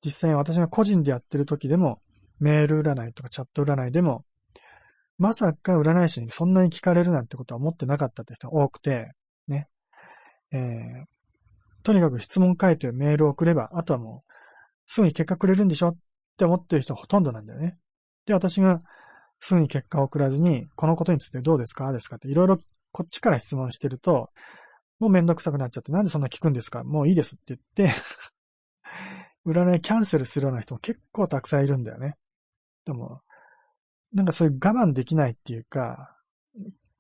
[0.05, 2.01] 実際私が個人でやってる時でも、
[2.39, 4.25] メール占いとかチャット占いでも、
[5.19, 9.13] まさか占い師にそんなに聞かれるなんてことは思ってなかったって人が多くて、
[9.49, 9.69] ね。
[10.53, 11.05] えー、
[11.83, 14.33] とにかく質問書いてメールを送れば、あとはもう、
[14.87, 15.97] すぐに結果くれるんでしょっ
[16.37, 17.79] て思ってる人はほとんどなんだよね。
[18.27, 18.83] で、私が
[19.41, 21.93] すぐに結果を送らずに、このことについてどうですか？
[21.93, 22.59] ですかっていろいろ
[22.93, 24.31] こっちから質問してると、
[24.99, 26.85] もうめんどくさくなっちゃって、なんでそんな聞くんですか？
[26.85, 27.95] もういいですって言って
[29.47, 32.17] 占いキャンセルするような人も結構たくさんいるんだよね。
[32.85, 33.21] でも、
[34.13, 36.17] なんかそういう我慢できないっていうか、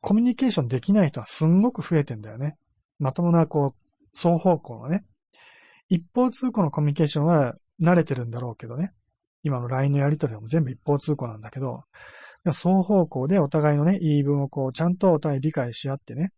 [0.00, 2.56] コミュニケーションできない人はすんごく増えてんだよね。
[2.98, 5.04] まともな、こう、双方向のね。
[5.88, 8.92] 一方通行のコミュニケーションは慣れてるんだろうけどね。
[9.46, 11.84] 今の LINE のやりとりも全部一方通行なんだけど、
[12.46, 16.32] 双方向でお互いのね、言い分をこう、ちゃんとお互い理解し合ってね、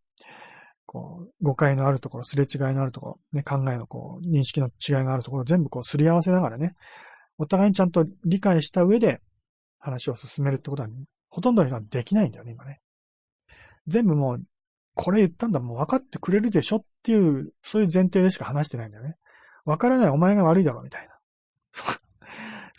[0.84, 6.74] こう、誤解のあるところ、すれ違いのあるところ、ね、考えのこう、認識の違いがあるところ、全部こう、すり合わせながらね、
[7.38, 9.20] お互いにちゃんと理解した上で
[9.78, 10.88] 話を進めるってことは、
[11.30, 12.80] ほとんどの人はできないんだよね、今ね。
[13.86, 14.42] 全部もう、
[14.94, 19.14] これ言ったんだ、もう分かってくれるでしょっていう、そういう前提でしか話してないんだよね。
[19.64, 21.07] 分からないお前が悪いだろ、みたいな。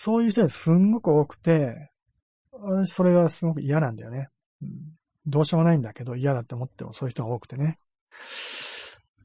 [0.02, 1.92] そういう人がすんごく多くて、
[2.54, 4.30] 私それがすごく嫌なんだよね。
[4.62, 4.70] うん、
[5.26, 7.80] どうしようもないんだけど嫌だって思ってもそういう人が多くてね。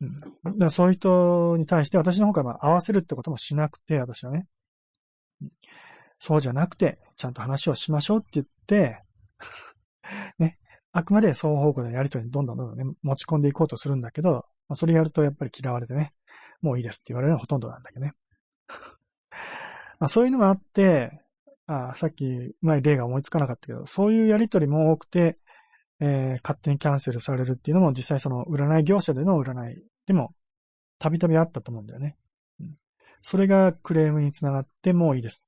[0.00, 4.48] うん、だからそういう人に対して私の方から合わせるってこともしなくて、私はね。
[6.18, 9.00] そうじゃなくて、ちゃんと話をしましょうって言って、
[10.40, 10.58] ね、
[10.90, 16.12] あくまで双方向のやりとりにどんどんどんどんね、持ち込んでいこうとするんだけど、まあ、それやるとやっぱり嫌われてね、
[16.62, 18.14] もういいですって言われるのがほとんどなんだけどね。
[20.04, 21.22] まあそういうのがあって、
[21.66, 25.38] あさっき前例が思いつかなかったけど、そういうやりとりも多くて、
[25.98, 30.34] えー、勝手にキャンセルされるっていうのも実際その占い業者での占いでも
[30.98, 32.18] たびたびあったと思うんだよね。
[32.60, 32.74] うん、
[33.22, 35.42] それがクレームにつながってもういいです。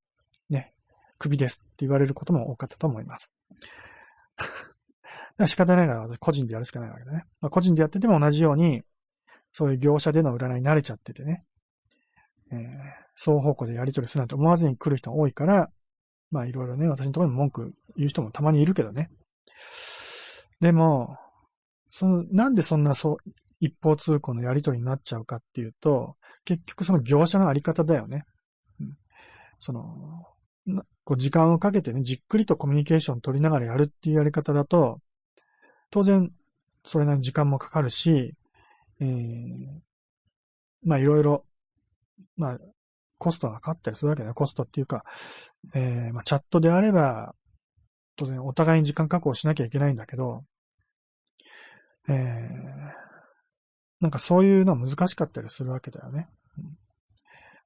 [0.49, 0.73] ね。
[1.19, 3.31] クビですって言われることも多かったと思います。
[5.47, 7.27] 仕方ないから私個人でやるしかないわけだね。
[7.43, 8.85] まあ、個人でやってても同じように、
[9.53, 11.45] そういう業者での占いに慣れちゃっててね。
[12.53, 15.71] えー、双方向でやり取りするなんて思わずに来る人多いから、
[16.31, 19.11] まあいろいろね、私のところに文句言う人もたまにいるけどね。
[20.61, 21.17] でも、
[21.91, 23.17] その、なんでそんなそう、
[23.61, 28.25] 一方通行のやりとりになっちゃうかっていうと、結局その業者のあり方だよね。
[28.81, 28.97] うん、
[29.59, 29.83] その、
[31.05, 35.01] こう時間をかけてね、じっくりとコミュニケーション取りながらやるっていうやり方だと、
[35.91, 36.33] 当然、
[36.85, 38.35] それなりに時間もかかるし、
[39.01, 39.67] えー、
[40.85, 41.45] まあいろいろ、
[42.37, 42.59] まあ、
[43.19, 44.35] コストがかかったりするわけだよ。
[44.35, 45.05] コストっていうか、
[45.75, 47.35] えー、まあ、チャットであれば、
[48.17, 50.45] 当然お互いに時間確保しなきゃいけないんだけど、
[52.09, 52.15] えー、
[54.01, 56.29] なんかそういうのは難しかったりするわけだよね。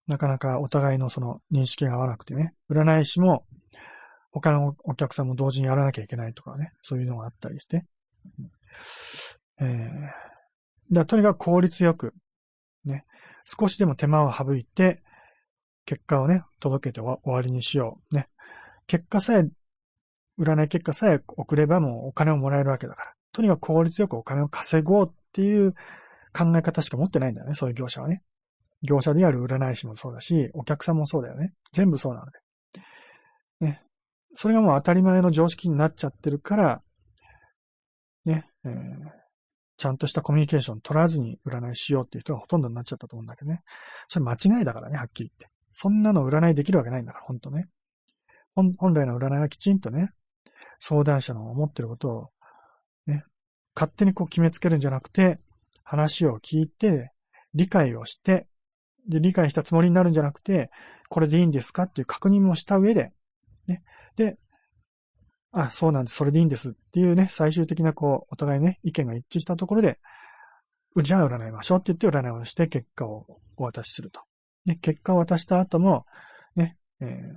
[0.06, 3.44] なかなかお互いのその認識が合わなくてね、占い師も
[4.32, 7.84] 他のお客さんも同時にやらなきゃいけないとかね、そういうのがあったりして。
[9.60, 12.14] えー、だとにかく効率よく、
[12.84, 13.04] ね、
[13.44, 15.02] 少しでも手間を省いて、
[15.90, 18.14] 結果をね、届けて終わりにしよう。
[18.14, 18.28] ね。
[18.86, 19.48] 結果さえ、
[20.38, 23.12] 占い結果さえ送ればもうお金をもらえるわけだから。
[23.32, 25.72] とにかく効率よくお金を稼ごうっていう
[26.32, 28.22] 考え方しか持ってないんだよね、そういう業者はね。
[28.82, 31.54] 業者である占い師もそうだし、お客さんもそうだよね。
[31.72, 32.38] 全部そうなので。
[33.66, 33.82] ね。
[34.36, 36.82] それがもう当たり前の常識になっちゃってるから、
[38.24, 38.72] ね、えー、
[39.76, 43.62] ちゃんとしたコミュニケーション取らずに占いしようっていう人がほとんどになっちゃったと思うんだけどね。
[44.06, 45.49] それ間違いだからね、はっきり言って。
[45.72, 47.68] そんなの占いできるわけないんだから、ほんとね。
[48.54, 50.10] 本来の占いはきちんとね、
[50.78, 52.30] 相談者の思ってることを、
[53.06, 53.24] ね、
[53.74, 55.38] 勝手にこう決めつけるんじゃなくて、
[55.84, 57.12] 話を聞いて、
[57.54, 58.46] 理解をして、
[59.08, 60.70] で、理解したつもりになるんじゃなくて、
[61.08, 63.12] これでいいんですかっていう確認もした上で、
[63.66, 63.82] ね。
[64.16, 64.38] で、
[65.52, 69.98] あ、そうなんです、それでいいんですっていうね、最終的なこう、お互いね、意見が一致したところで、
[71.02, 74.22] じゃあ占いましょうって言って占いをして結果をお渡しすると。
[74.66, 76.06] ね、結果を渡した後も、
[76.56, 77.32] ね、えー、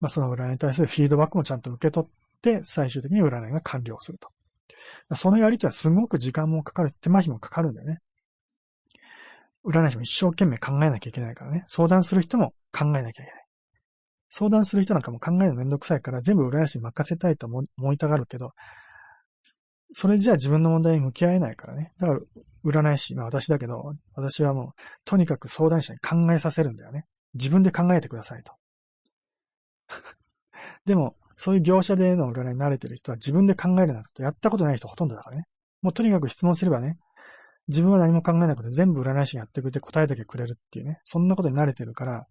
[0.00, 2.10] まあ、その占いに対するフィードバックもちゃんと受け取っ
[2.40, 4.28] て、最終的に占いが完了すると。
[5.14, 7.98] そのやりとりはすごく時間もかかる、手間暇もかかるんだよね。
[9.64, 11.64] 占い師も一生懸命考えなきゃいけないからね。
[11.68, 13.44] 相談する人も考えなきゃいけない。
[14.28, 18.52] 相談する人なんかも考えるのめんどくさいから全部占い師に任せたいと思いたがるけど、
[19.92, 21.92] それじゃあ自分の問題に向き合えないからね。
[21.98, 22.20] だから、
[22.64, 27.06] 占い師、まあ私だけど、私はもう、とにかく相談者に考えさせるんだよね。
[27.34, 28.52] 自分で考えてくださいと。
[30.86, 35.44] でも、そういう業者での占いに慣れてる人は自分で考えるなんてやったことない人ほとんどだからね。
[35.80, 36.98] もうとにかく質問すればね、
[37.68, 42.26] 自分は何も考えなくて全部占い師がやってくれて答えだけくれるっていうね、そんなことに慣れてるから、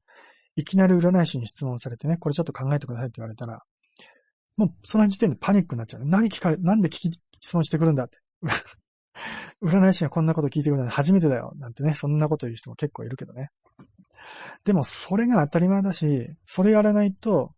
[0.55, 3.63] いきなり占い師に質問されてね、これちょっと考えてくださいって言われたら、
[4.57, 6.05] もうその時点でパニックになっちゃう。
[6.05, 8.19] 何聞かれ、なんで聞き、質問してくるんだって。
[9.61, 11.53] 占い師がこんなこと聞いてくるのは初めてだよ。
[11.57, 13.49] なんてね、そんなこと言う人も結構いるけどね。
[14.63, 17.53] でも、それが当たり前だし、それやらないと、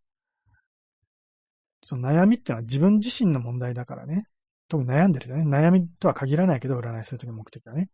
[1.85, 4.25] その悩みってのは自分自身の問題だからね。
[4.69, 5.43] 特に悩んでる人ね。
[5.43, 7.89] 悩みとは限らないけど、占いするときの目的はね。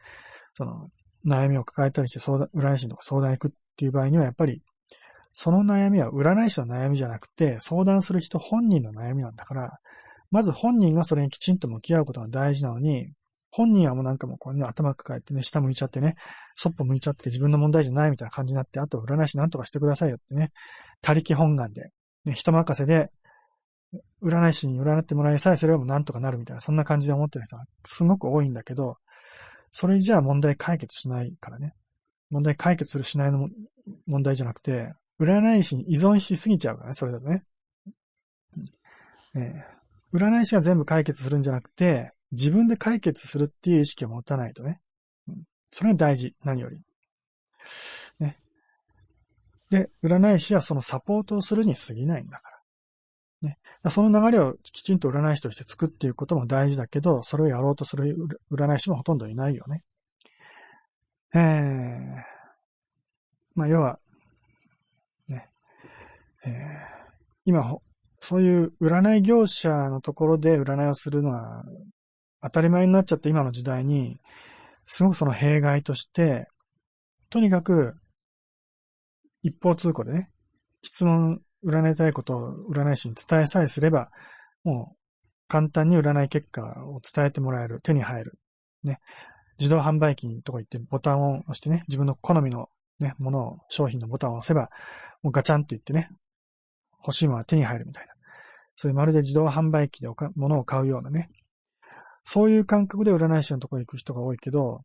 [0.53, 0.89] その、
[1.25, 4.61] 悩みを抱えたりして相談、占い師のとか相談行くっていう場合には、やっぱり、
[5.33, 9.79] その悩みは占い師の悩みじゃなくて、相談する人本人の悩みなんだから、
[10.31, 13.11] まず本人がそれにきちんと向き合うことが大事なのに、
[13.51, 16.15] 本人はもうなんかもうこうね、頭抱えてね、下向いちゃってね、
[16.55, 20.51] そっぽ向いちゃって自分の問題じゃないみたいな感じになって、あと占い師なんとかしてくださいよってね、
[21.01, 21.89] 他力本願で、
[22.25, 23.09] ね、人任せで、
[24.21, 28.97] 占い師に占ってもらいさえすればもうなんとかなるみたいな、そんな感じで思ってる人がすごく多いんだけど、
[29.71, 31.73] それじゃあ問題解決しないからね。
[32.29, 33.49] 問題解決するしないの
[34.05, 37.43] 問題じゃなくて、占い師に依存しすぎちゃうからね、それだとね。
[39.35, 39.78] えー、
[40.13, 44.81] 占い師が全部解決するんじゃなくて、自分で解決するっていう意識を持たないとね。
[45.27, 46.81] うん、それが大事、何より。
[48.19, 48.39] ね。
[49.69, 52.49] で、占い師はそのサポートをするに過ぎないんだか
[53.41, 53.49] ら。
[53.49, 53.57] ね。
[53.89, 58.15] その流れをきちんと占い師として作っていくことも大事だけど、それをやろうとする
[58.51, 59.83] 占い師もほとんどいないよね。
[61.33, 62.23] えー、
[63.55, 63.99] まあ、要は、
[65.27, 65.49] ね、
[66.45, 66.51] えー、
[67.45, 67.77] 今、
[68.21, 71.63] そういう占い業者のところで占いをするのは
[72.41, 74.19] 当たり前になっちゃった今の時代に、
[74.87, 76.47] すごくその弊害として、
[77.29, 77.95] とにかく、
[79.43, 80.31] 一方通行でね、
[80.83, 84.09] 質問、占いたいことを占い師に伝えさえすれば、
[84.63, 84.97] もう
[85.47, 88.39] 簡単に占い結果を伝えてもらえる、手に入る。
[88.83, 88.99] ね。
[89.59, 94.69] 自動販売機のとこ行ってボタンを押してね、自分の好みのね、ものを、商品のボタンを押せば、
[95.21, 96.09] もうガチャンって言ってね、
[97.05, 98.08] 欲しいものは手に入るみたいな。
[98.81, 100.07] そういうまるで自動販売機で
[100.37, 101.29] 物を買うようなね、
[102.23, 104.83] そういう感覚で占い師のところに行く人が多いけど、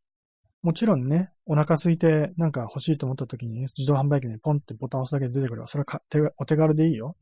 [0.63, 7.15] もちろんね、お腹空いてなんか欲しいと思った時に、自動販売機にポンってボタンを押すだけで出てくれば、それはお手軽でいいよ。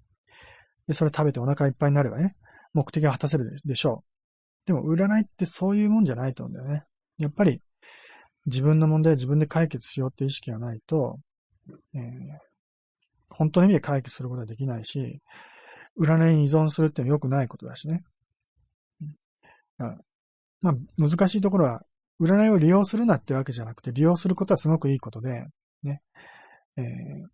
[0.89, 2.37] で、それ食べてお腹いっぱいになればね、
[2.73, 4.03] 目的は果たせるでしょ
[4.65, 4.69] う。
[4.69, 6.85] でも、占いってそういうもんじゃないと思うんだよね。
[7.19, 7.61] やっぱり、
[8.47, 11.19] 自分の問題は自分で解決しようって意識がないと、
[11.95, 12.01] えー、
[13.29, 15.21] 本当の意味で解決することはできないし、
[15.99, 18.05] 占いに依存するってのは良くないことだしね。
[20.63, 21.83] まあ、難しいところは、
[22.21, 25.47] 占いを利用するなってわけじゃなくて、利用することはすごくいいことで、
[25.83, 26.03] ね。
[26.77, 27.29] えー、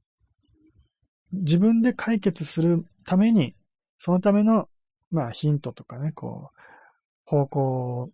[1.32, 3.54] 自分で解決するために、
[3.98, 4.68] そのための、
[5.10, 6.58] まあ、ヒントとかね、こう、
[7.26, 7.60] 方向
[8.00, 8.10] を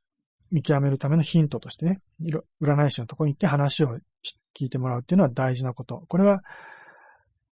[0.50, 2.00] 見極めるためのヒントとしてね、
[2.60, 3.98] 占い師のところに行って話を
[4.58, 6.04] 聞いてもらうっていうのは大事なこと。
[6.08, 6.42] これは、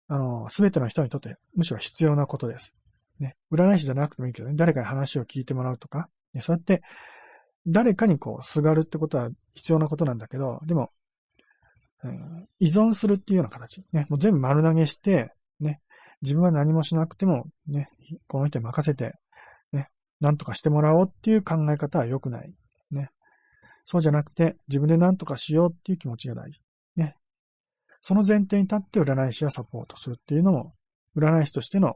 [0.08, 2.74] あの、すべての人にとってむしろ必要なことです。
[3.20, 3.36] ね。
[3.52, 6.82] 占い師じゃなくてもいいけどね、誰かに話を聞いてもらうとか、ね、そうやって、
[7.68, 10.92] 誰かにこう、すがるってことは必要なことなんだけど、でも、
[12.04, 13.84] うん、依存するっていうような形。
[13.92, 15.82] ね、もう全部丸投げして、ね、
[16.22, 17.90] 自分は何もしなくても、ね、
[18.28, 19.14] この人に任せて、
[19.72, 19.90] ね、
[20.20, 22.54] なんとかしてもらおうっていう考え方は良くない。
[22.92, 23.10] ね。
[23.86, 26.60] そうじゃなくて、自分で何とかしようっていう気持ちが大事。
[28.08, 30.76] その前提に立って占い師はサポートするっていうのも、
[31.18, 31.96] 占い師としての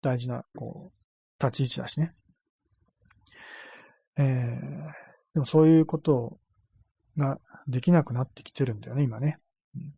[0.00, 2.14] 大事な、こう、立ち位置だしね。
[4.16, 4.24] えー、
[5.34, 6.38] でもそういうこと
[7.16, 9.40] ができなくなってきてるんだよね、今ね。
[9.74, 9.92] うん、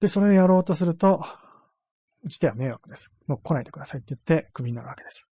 [0.00, 1.22] で、それをやろうとすると、
[2.22, 3.12] うちでは迷惑です。
[3.26, 5.28] もう来ないでくださいって言ってクビになるわけです。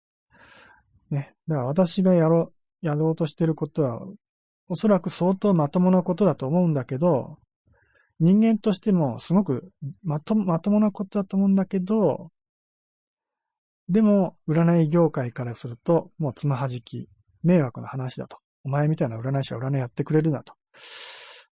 [1.10, 1.34] ね。
[1.48, 4.02] だから私がやろう、やろうとしてることは、
[4.68, 7.38] おそらく相当まともなことだと思うんだけど、
[8.20, 9.70] 人間としてもすごく
[10.02, 12.30] まとまともなことだと思うんだけど、
[13.88, 17.08] でも、占い業界からすると、もうつまはじき、
[17.42, 18.38] 迷惑な話だと。
[18.64, 20.52] お前みたいな占い師は占いやってくれるなと。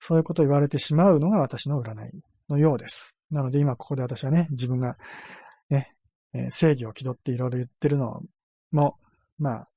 [0.00, 2.10] そういうことを言われてしまうのが私の占い
[2.50, 3.16] のようです。
[3.30, 4.96] なので今ここで私はね、自分が、
[5.70, 5.94] ね、
[6.34, 8.20] え正義を気取っていろいろ言ってるの
[8.70, 8.96] も、
[9.38, 9.68] まあ、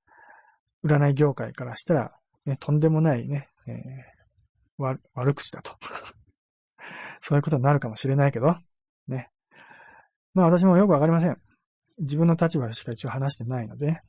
[0.84, 2.12] 占い業界からしたら、
[2.46, 5.78] ね、とんでもないね、えー、悪口だと。
[7.20, 8.56] そういうことになるかもしれないけど、
[9.08, 9.30] ね。
[10.34, 11.38] まあ私もよくわかりません。
[12.00, 14.02] 自分の立場でしか一応話してないので、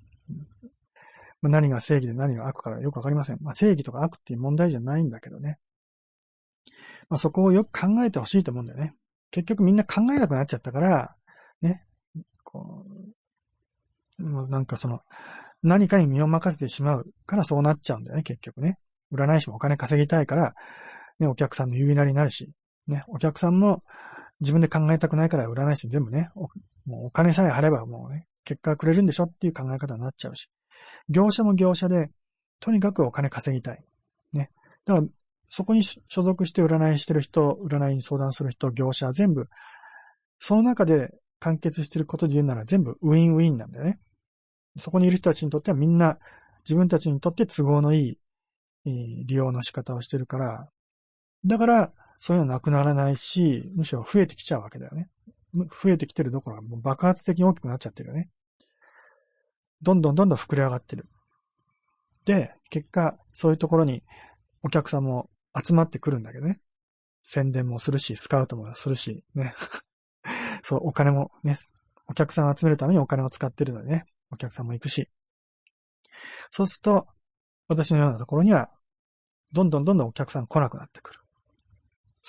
[1.43, 3.39] まあ、何が正義で何が悪かよくわかりません。
[3.41, 5.59] まあ正義とか悪っていう問題じゃないんだけどね。
[7.09, 8.95] まあそこをよく考えてほしいと思うんだよね。
[9.31, 11.17] 結局みんな考えなくなっちゃったから、
[11.63, 11.85] ね、
[12.45, 12.85] こ
[14.19, 15.01] う、もうなんかその、
[15.63, 18.79] 何かに身を任せてしまうからそうなっちゃうんだよね、結局ね。
[19.13, 20.55] 占い師もお金稼ぎたいから、
[21.19, 22.51] ね、お客さんの言いなりになるし、
[22.91, 23.83] ね、お客さんも
[24.41, 26.49] 自分で考えたくないから占い師全部ね、お
[26.87, 30.51] もうお金さえ貼ればもうね、結果くれるんでしょっていう考え方になっちゃうし。
[31.09, 32.09] 業者も業者で、
[32.59, 33.85] とにかくお金稼ぎたい。
[34.33, 34.51] ね。
[34.85, 35.07] だから、
[35.49, 39.49] そこに所属して占いしてる人、占いに相談する人、業者、全部、
[40.39, 43.99] その中で完結してることで言うなら全部ウィンウィンなんだよね。
[44.79, 46.19] そこにいる人たちにとってはみんな
[46.65, 48.19] 自分たちにとって都合のい
[48.85, 50.69] い利用の仕方をしてるから、
[51.45, 55.09] だからそういうのなくならないし、むしろ増えてきちゃうわけだよね。
[55.55, 58.29] 増えてきてるどころかもう爆発的に大きくなっちゃってるよね。
[59.83, 61.09] どんどんどんどん膨れ上がってる。
[62.27, 64.03] で、結果、そういうところに
[64.63, 66.61] お客さんも集まってくるんだけどね。
[67.23, 69.55] 宣伝もするし、スカウトもするし、ね。
[70.63, 71.57] そう、お金もね、
[72.07, 75.09] お客さんを集めるためにお金を使ってるのでね、お客さんも行くし。
[76.51, 77.09] そうすると、
[77.69, 78.71] 私のようなところには、
[79.53, 81.20] どんどんどんどんお客さん来なくなってくる。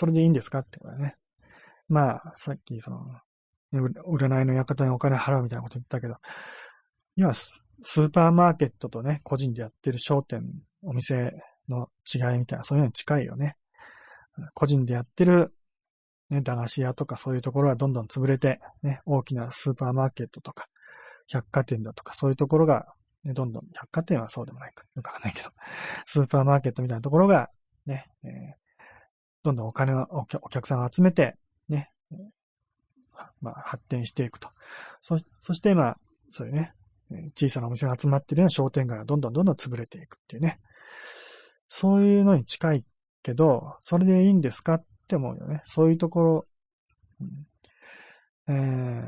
[0.02, 0.60] それでいいんですか？
[0.60, 1.16] ってことだね。
[1.88, 2.98] まあ、さっきその、
[3.72, 6.16] 占いの館にお金払うみたいなこと言ったけど、
[7.16, 10.44] 今、スーパーマーケットとね、個人でやってる商店、
[10.82, 11.36] お店
[11.70, 13.58] の違いみたいな、そういうのに近いよね。
[14.56, 15.54] 個人でやってる、
[16.32, 20.66] ね、駄菓子屋とかそういうところはどんどん潰れて、ね、大きなスーパーマーケットとか、
[21.28, 22.88] 百貨店だとか、そういうところが、
[23.24, 25.52] ね、どんどん、百貨店はそうでもないか、よくわかんないけど、
[26.08, 27.52] スーパーマーケットみたいなところが、
[27.86, 28.32] ね、えー、
[29.44, 30.08] どんどんお金を、
[30.42, 31.36] お客さんを集めて、
[31.70, 31.92] ね、
[33.42, 34.50] まあ、発展していくと。
[35.00, 35.98] そ、そして、まあ、
[36.32, 36.74] そういうね、
[37.36, 40.60] 小さなお店が集まっているような商店街がどんどんどんどん潰れていくっていうね。
[41.68, 42.86] そういうのに近い
[43.24, 45.62] けど、それでいいんですかって思うよね。
[45.66, 46.48] そういうところ、
[48.48, 49.02] うん、え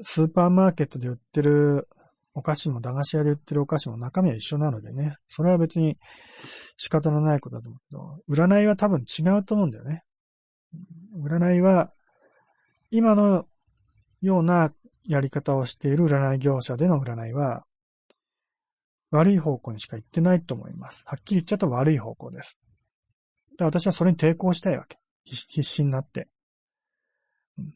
[0.00, 1.88] ー、スーパーマーケットで売ってる
[2.34, 5.16] お菓子も駄菓子屋で売ってるお菓子も中身は一緒なのでね。
[5.28, 5.96] それは別に
[6.76, 10.02] 仕方のないことだと思うけど、占いは多分違うと思うんだよね。
[11.22, 11.92] 占いは、
[12.90, 13.46] 今の
[14.20, 14.72] ような
[15.04, 17.64] やり方をしている占い業者での占いは、
[19.10, 21.02] 悪い方向にしか行ってないと思います。
[21.06, 22.58] はっきり言っちゃうと悪い方向です。
[23.56, 24.98] で私はそれに抵抗したいわけ。
[25.24, 26.28] 必死になって。
[27.58, 27.74] うん、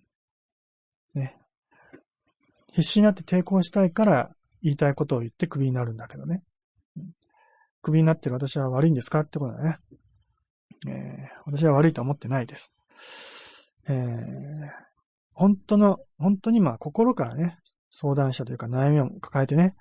[1.15, 1.37] ね。
[2.73, 4.31] 必死になって抵抗したいから
[4.69, 6.43] 言いたいことを言ってクビになるんだけどね。
[7.83, 9.79] クビになってる私は悪いんですかってことだね。
[10.87, 12.73] えー、私は悪いと思ってないです。
[13.89, 14.69] えー、
[15.33, 17.59] 本当の、本当にまあ心からね、
[17.91, 19.75] 相談者というか悩みを抱えてね、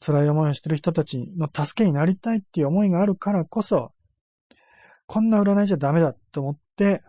[0.00, 3.92] 辛い思いをしてる人たちの助けになりたいっていう思いがあるからこそ、
[5.06, 7.02] こんな占いじゃダメだと思って、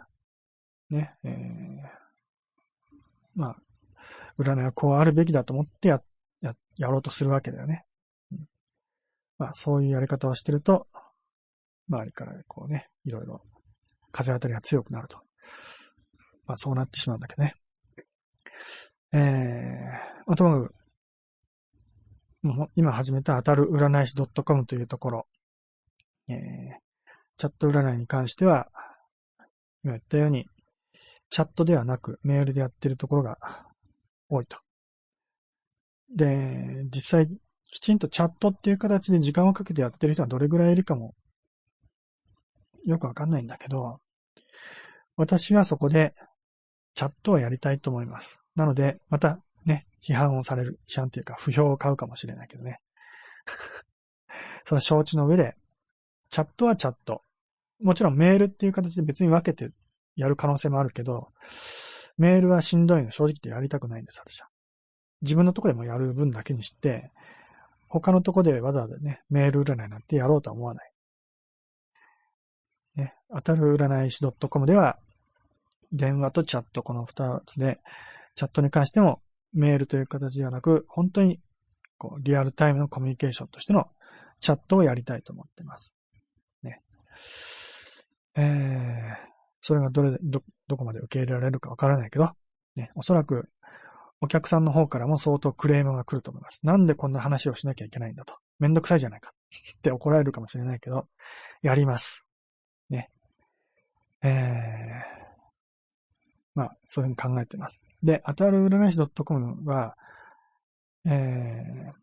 [0.90, 1.32] ね、えー、
[3.36, 3.56] まあ、
[4.38, 6.02] 占いはこうあるべきだと思ってや、や、
[6.82, 7.86] やろうとするわけだよね。
[8.32, 8.46] うん、
[9.38, 10.88] まあ、そういうやり方をしてると、
[11.88, 13.44] 周りからこうね、いろいろ
[14.12, 15.20] 風当たりが強くなると。
[16.48, 17.54] まあ、そうなってしまうんだけどね。
[19.14, 19.22] えー、
[20.26, 20.76] まあ、ともかく、
[22.76, 25.28] 今始めた当たる占い師 .com というところ、
[26.30, 26.38] えー、
[27.38, 28.72] チャット占いに関しては、
[29.84, 30.48] 今言ったように、
[31.30, 33.38] チャットではなくメールでやってるところが
[34.30, 34.58] 多いと。
[36.16, 37.28] で、実際、
[37.68, 41.16] きちんとチャットっていう形で時間をかけてやってる人はどれぐらいいるかも、
[42.86, 44.00] よくわかんないんだけど、
[45.16, 46.14] 私はそこで
[46.96, 48.40] チャットをやりたいと思います。
[48.56, 52.80] なので、またね、批判をされる、批判というか不評を買うかもしれないけどね。
[54.66, 55.56] その承知の上で、
[56.30, 57.24] チャットはチャット。
[57.82, 59.72] もちろんメールっていう形で別に分けて
[60.16, 61.32] やる可能性もあるけど、
[62.18, 64.51] メールはしんどいの正直でやりたくないんです、私は。
[65.22, 67.12] 自分のとこでもやる分だけにして、
[67.88, 70.92] 他のとこでわざわざね、メール占いなんてやろうとは思わない。
[72.96, 74.98] ね、当たる占い師 .com では、
[75.92, 77.80] 電話とチャット、この二つで、
[78.36, 79.22] チャットに関しても
[79.54, 81.40] メールという形ではなく、本当に
[81.98, 83.88] こうリアルタイムのコミュニケーションとしての
[84.40, 85.94] チャットをやりたいと思ってます。
[86.64, 86.82] ね。
[88.36, 89.16] えー、
[89.62, 92.30] それがどれ、ど、どこまで受け入れられるかわからないけど、
[92.76, 93.50] ね、おそらく
[94.22, 96.60] お客さんの方からも相当クレームが来ると思います。
[96.64, 98.38] なんでこんな話をしなきゃいけないんだと。
[98.60, 99.34] めんどくさいじゃないか
[99.78, 101.08] って怒られるかもしれないけど、
[101.64, 102.24] やります。
[102.90, 103.10] ね。
[104.22, 104.32] えー、
[106.54, 107.82] まあ、そういうふうに考えてます。
[108.04, 109.98] で、当たる占い師 .com は、
[111.06, 111.94] えー、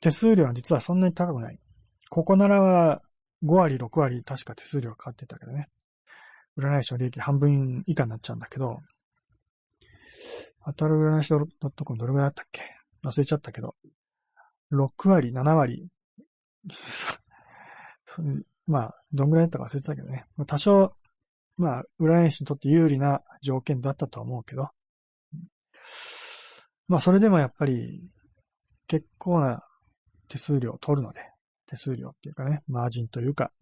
[0.00, 1.60] 手数料は実はそんなに高くない。
[2.08, 3.02] ここならは
[3.44, 5.68] 5割、6割、確か手数料かかってたけどね。
[6.58, 8.80] 占い師の利益半分以下になっちゃうんだけど、
[10.64, 11.34] 当たる占い師
[11.84, 12.62] .com どれぐらいだったっけ？
[13.02, 13.74] 忘れちゃったけど、
[14.72, 15.88] 6割、7割、
[18.66, 20.26] まあ、どんぐらいだったか忘れてたけどね。
[20.46, 20.94] 多少、
[21.56, 24.68] まあ、占い師にとって有利な条件だったとは思うけど、
[26.88, 28.10] まあ、それでもやっぱり、
[28.86, 29.64] 結構な
[30.28, 31.20] 手数料を取るので、
[31.66, 33.52] 手数料っていうかね、マージンというか、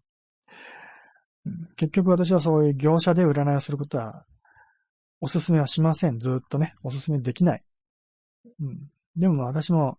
[1.77, 4.27] 結局私はそういう業者で占いをすることは、
[5.21, 6.19] おすすめはしません。
[6.19, 7.61] ずっとね、おすすめできない。
[8.61, 8.91] うん。
[9.17, 9.99] でも私も、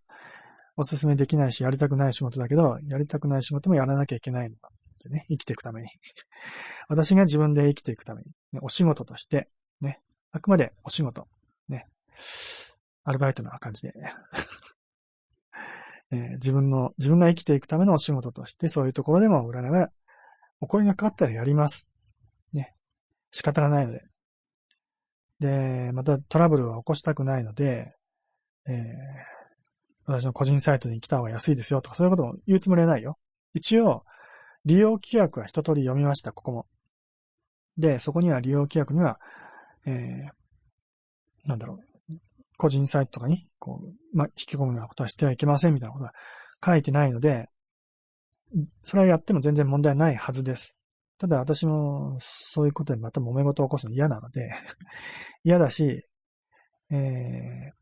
[0.77, 5.89] おすすめできないし、やりたくない仕事だけど、やりたくない仕事もやらなきゃいけないのだってね、生きていくために。
[6.87, 9.49] 私が自分で生きていくために、ね、お仕事として、
[9.81, 10.01] ね、
[10.31, 11.27] あくまでお仕事、
[11.67, 11.85] ね、
[13.03, 13.93] アルバイトな感じで、
[16.11, 19.91] えー、自分の、自分が生きていくためのお仕事として、そういうところでも占いは
[20.61, 21.89] お声がかかったらやります。
[22.53, 22.73] ね。
[23.31, 24.05] 仕方がないので。
[25.39, 27.93] で、またトラブルは起こしたくないので、
[28.67, 28.75] えー、
[30.05, 33.17] 私の個人サイトに来た方が安いですよとかそういうことも言うつもりはないよ。
[33.53, 34.03] 一応、
[34.65, 36.65] 利用規約は一通り読みました、ここも。
[37.77, 39.19] で、そこには利用規約には、
[39.85, 41.79] えー、なんだろ
[42.09, 42.15] う、
[42.57, 46.13] 個人サイトとかに、こう、まあ引き込むようなことはしてはいけませんみたいなことは
[46.63, 47.49] 書いてないので、
[48.83, 50.78] それはやっても全然問題ないはずです。
[51.19, 54.51] ただ私もそういうことでまた揉め事を起こすの嫌なので
[55.43, 56.07] 嫌だし、
[56.89, 57.73] え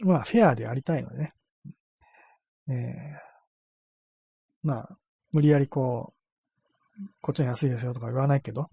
[0.00, 1.28] ー、まあフェアでありたいのでね。
[2.70, 3.18] えー、
[4.62, 4.98] まあ、
[5.32, 6.14] 無理やりこ
[6.98, 8.68] う、こっちが安いですよとか言わないけど、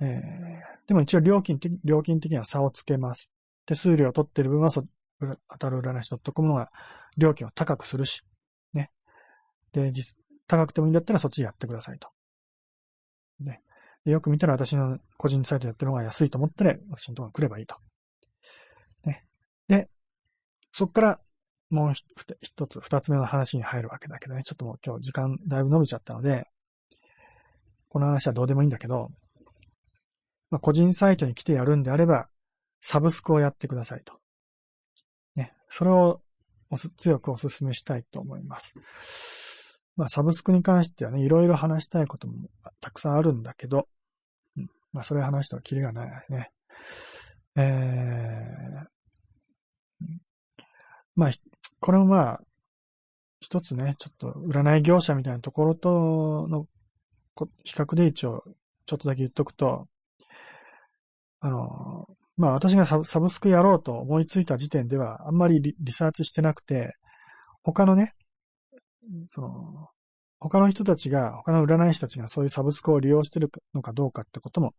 [0.00, 3.30] えー、でも一応料金的、料金的には差をつけます。
[3.66, 4.84] 手数料を取ってる分はそ、
[5.20, 6.70] 当たる占い師 .com のが
[7.16, 8.22] 料金を高くするし、
[8.72, 8.90] ね
[9.72, 10.16] で、実、
[10.46, 12.08] 高くてもいいんだったらそっちやってくださいと。
[13.40, 13.62] ね。
[14.04, 17.76] でよく見たら私の個人サイトやってるのが安いと思ったら私のところに来ればいいと。
[19.04, 19.24] ね。
[19.68, 19.88] で、
[20.72, 21.20] そっから
[21.70, 21.92] もう
[22.40, 24.42] 一つ、二つ目の話に入るわけだけどね。
[24.44, 26.46] ちょっともう今日時間だいぶ伸びちゃったので、
[27.88, 29.10] この話はどうでもいいんだけど、
[30.50, 32.28] まあ、個人サイトに来てやるんであれば、
[32.80, 34.20] サブスクをやってくださいと。
[35.34, 35.54] ね。
[35.68, 36.20] それを
[36.98, 38.74] 強くお勧めしたいと思います。
[39.96, 42.34] まあ、サブスクに関してはね、いろいろ話したいことも
[42.80, 43.88] たくさんあるんだけど、
[44.56, 46.50] うん、まあ、それ話したらキリがないね。
[47.56, 50.06] えー、
[51.14, 51.30] まあ、
[51.80, 52.40] これもまあ、
[53.40, 56.66] 一つね、ちょっと占い業者みたいなところとの
[57.64, 58.44] 比較で一応、
[58.86, 59.86] ちょっとだけ言っとくと、
[61.40, 62.06] あの、
[62.36, 66.94] まあ私がサブスクやろうと思いついた時点ではあんまりリサーチしてなくて、
[67.62, 68.14] 他のね、
[69.28, 69.88] その、
[70.38, 74.74] 他の人たちが、他の占い師たちがそういうサブスクを利用してるのかどうかってことも、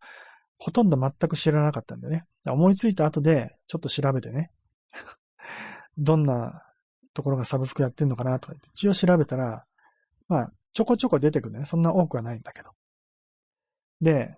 [0.60, 2.26] ほとんど全く知らなかったんだよね。
[2.48, 4.52] 思いついた後で、ちょっと調べてね。
[5.98, 6.64] どんな
[7.14, 9.66] ところがサブスクやってんのかなとか一応調べたら、
[10.28, 11.66] まあ、ちょこちょこ出てくるね。
[11.66, 12.72] そんな多くはないんだけど。
[14.02, 14.38] で、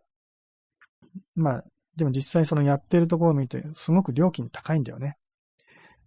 [1.36, 1.64] まあ、
[1.96, 5.18] でも実際そのやってるところを見て、すごく料金高いんだよね。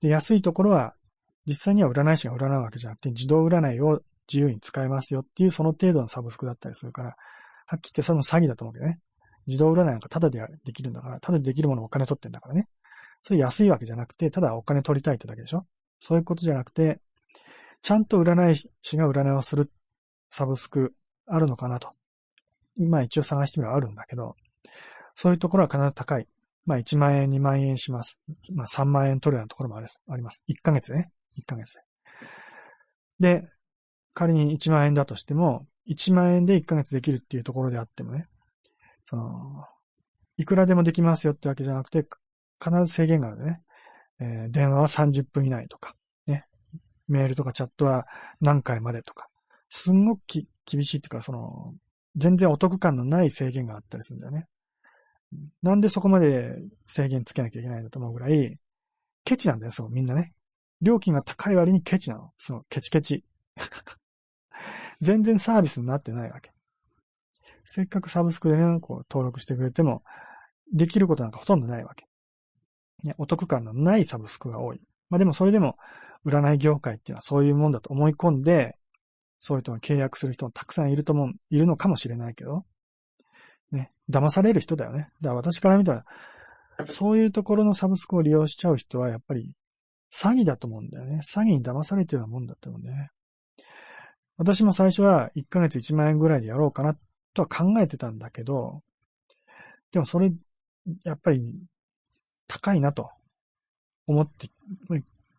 [0.00, 0.94] で、安いところは、
[1.46, 4.00] 実際には占い師が占うわけじゃなくて、自動占いを
[4.32, 7.16] 自由に使えますよっていうその程度のサブスクだったりするから、
[7.66, 9.00] はっきり言ってそれも詐欺だと思うけどね。
[9.46, 12.68] 自動占いなんかタダでできるんだから、タダでできるものをお金取ってんだからね。
[13.22, 15.66] それ安いわけじゃなくて、ただお金取りたいってだけでしょ
[16.00, 17.00] そういうことじゃなくて、
[17.82, 19.70] ちゃんと占い師が占いをする
[20.30, 20.94] サブスク
[21.26, 21.90] あるのかなと。
[22.76, 24.36] 今一応探してみればあるんだけど、
[25.14, 26.26] そういうところは必ず高い。
[26.64, 28.18] まあ1万円、2万円します。
[28.52, 30.44] まあ3万円取るようなところもあります。
[30.48, 31.10] 1ヶ月ね。
[31.38, 31.74] 1ヶ月
[33.20, 33.40] で。
[33.40, 33.48] で、
[34.14, 38.26] 仮に1万円だとしても、1万円で1ヶ月できるっていうところであってもね、
[39.06, 39.64] その、
[40.36, 42.06] いくらでもできますよってわけじゃなくて、
[42.62, 43.60] 必ず制限があるね。
[44.20, 45.94] えー、電話は30分以内とか、
[46.26, 46.46] ね。
[47.08, 48.06] メールとかチャットは
[48.40, 49.28] 何回までとか。
[49.68, 50.22] すんごく
[50.66, 51.74] 厳しいっていうか、その、
[52.16, 54.46] 全然お得感のない制限があったりするんだよね。
[55.62, 56.56] なんでそこまで
[56.86, 58.58] 制限つけなきゃいけないんだと思うぐらい、
[59.24, 60.34] ケチなんだよ、そう、みんなね。
[60.80, 62.32] 料金が高い割にケチなの。
[62.38, 63.24] その、ケチケチ。
[65.00, 66.52] 全然サービスになってないわけ。
[67.64, 70.02] せっかくサブスクでね、こう登録してくれても、
[70.72, 72.06] できることなんかほとんどないわけ。
[73.04, 74.80] ね、お得感のないサブスクが多い。
[75.10, 75.76] まあでもそれでも、
[76.24, 78.76] 占い業界っていうのはそういうもんだと思い込んで、
[79.38, 82.64] そういう人が契約する人もたくさんいると思う、いるのかもしれないけど、
[83.72, 85.08] ね、騙される人だよね。
[85.20, 86.04] だから私から見たら、
[86.86, 89.52] そういうところのサブスクを利用しちゃう人はやっぱり
[90.12, 91.20] 詐欺だと思うんだよね。
[91.22, 93.10] 詐欺に騙されてるようなもんだと思うんだよね。
[94.36, 96.96] 私も最初は1ヶ月1万円ぐらいでやろうかな
[97.34, 98.82] とは考えてたんだけど、
[99.92, 100.32] でもそれ、
[101.04, 101.42] やっぱり
[102.48, 103.10] 高いなと
[104.06, 104.50] 思って、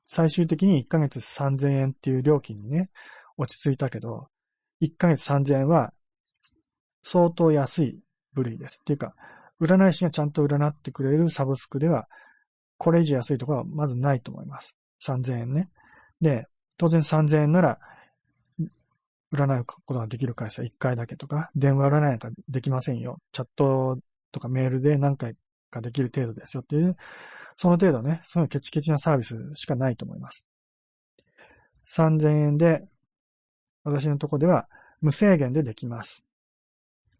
[0.07, 2.89] 最終的に1ヶ月3000円っていう料金にね、
[3.37, 4.27] 落ち着いたけど、
[4.81, 5.93] 1ヶ月3000円は
[7.01, 8.02] 相当安い
[8.33, 8.79] 部類です。
[8.81, 9.13] っていうか、
[9.61, 12.05] 占い師がちゃんと占ってくれるサブスクでは、
[12.77, 14.75] これ以上安いところはまずないと思います。
[15.05, 15.69] 3000円ね。
[16.21, 16.47] で、
[16.77, 17.79] 当然3000円なら、
[19.33, 23.19] 占うことができる回数は1回だけとか、電話占いなんかできませんよ。
[23.31, 23.97] チャット
[24.31, 25.35] とかメールで何回
[25.71, 26.95] かできる程度ですよっていう、
[27.57, 30.45] その程度ね、そのケチケチなサービスしかないと思います。
[31.95, 32.83] 3000円で、
[33.83, 34.69] 私のとこでは
[35.01, 36.23] 無制限でできます。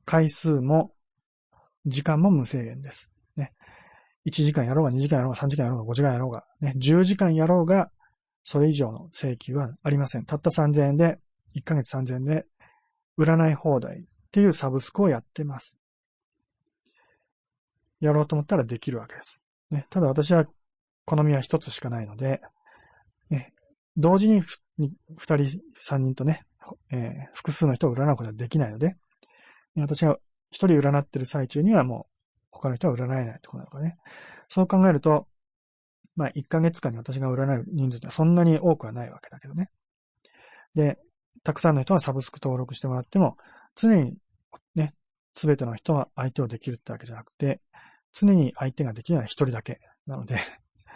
[0.06, 0.94] 回数も、
[1.86, 3.10] 時間も無制限です。
[3.36, 3.52] ね。
[4.26, 7.92] 1時間やろうが2時間やろうが3時間やろうが5時間やろうが、ね、10時間やろうが、
[8.44, 10.26] それ以上の請求はありません。
[10.26, 11.20] たった3000円で、
[11.56, 12.46] 1ヶ月3000円で、
[13.18, 15.78] 占い放題っていうサブスクをやってます。
[18.00, 19.40] やろうと思ったらできるわけです。
[19.72, 20.46] ね、ただ私は
[21.06, 22.42] 好みは一つしかないので、
[23.30, 23.54] ね、
[23.98, 24.42] 同時に
[25.18, 26.44] 二人、三人とね、
[26.92, 28.96] えー、複数の人を占うことはできないので、
[29.76, 30.18] 私が
[30.54, 33.98] 一人占ってる最中にはもう他の人は占えないってことなのかね。
[34.48, 35.28] そう考えると、
[36.16, 39.72] まあ1ヶ月間に私が占える人数ってそんなに多くはないわけだけどね。
[40.76, 41.00] で、
[41.44, 43.38] たくさんの人がサブスク登録してもらっても、
[43.76, 44.16] 常に
[44.76, 44.94] ね、
[45.34, 47.60] すべての人は相手をできるってわけじゃなくて、
[48.14, 50.38] 常に相手ができるのは一人だけなので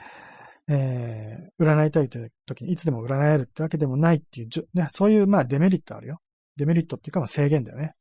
[0.70, 6.22] えー、占いたいという時にいつでも占えるってわけでもないっていう、ね、そういうまあデメリットあるよ。
[6.58, 7.96] デメリットっていうかまあ制限だよね。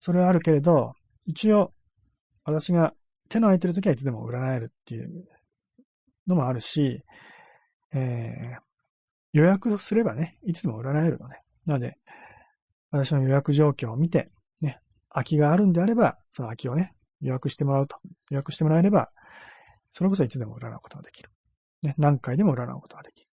[0.00, 0.94] それはあるけれど、
[1.26, 1.72] 一応、
[2.44, 2.94] 私が
[3.28, 5.28] 手の空いてる時はいつでも占えるっていう
[6.26, 7.02] のもあるし、
[7.92, 8.60] えー、
[9.32, 11.42] 予約すればね、いつでも占えるのね。
[11.66, 11.98] なので、
[12.90, 14.30] 私の予約状況を見て、
[14.60, 14.80] ね、
[15.10, 17.96] 空きがあるんであれば、その空きをね、予約してもらうと。
[18.30, 19.10] 予約してもらえれば、
[19.92, 21.30] それこそいつでも占うことができる。
[21.82, 23.28] ね、何回でも占うことができる。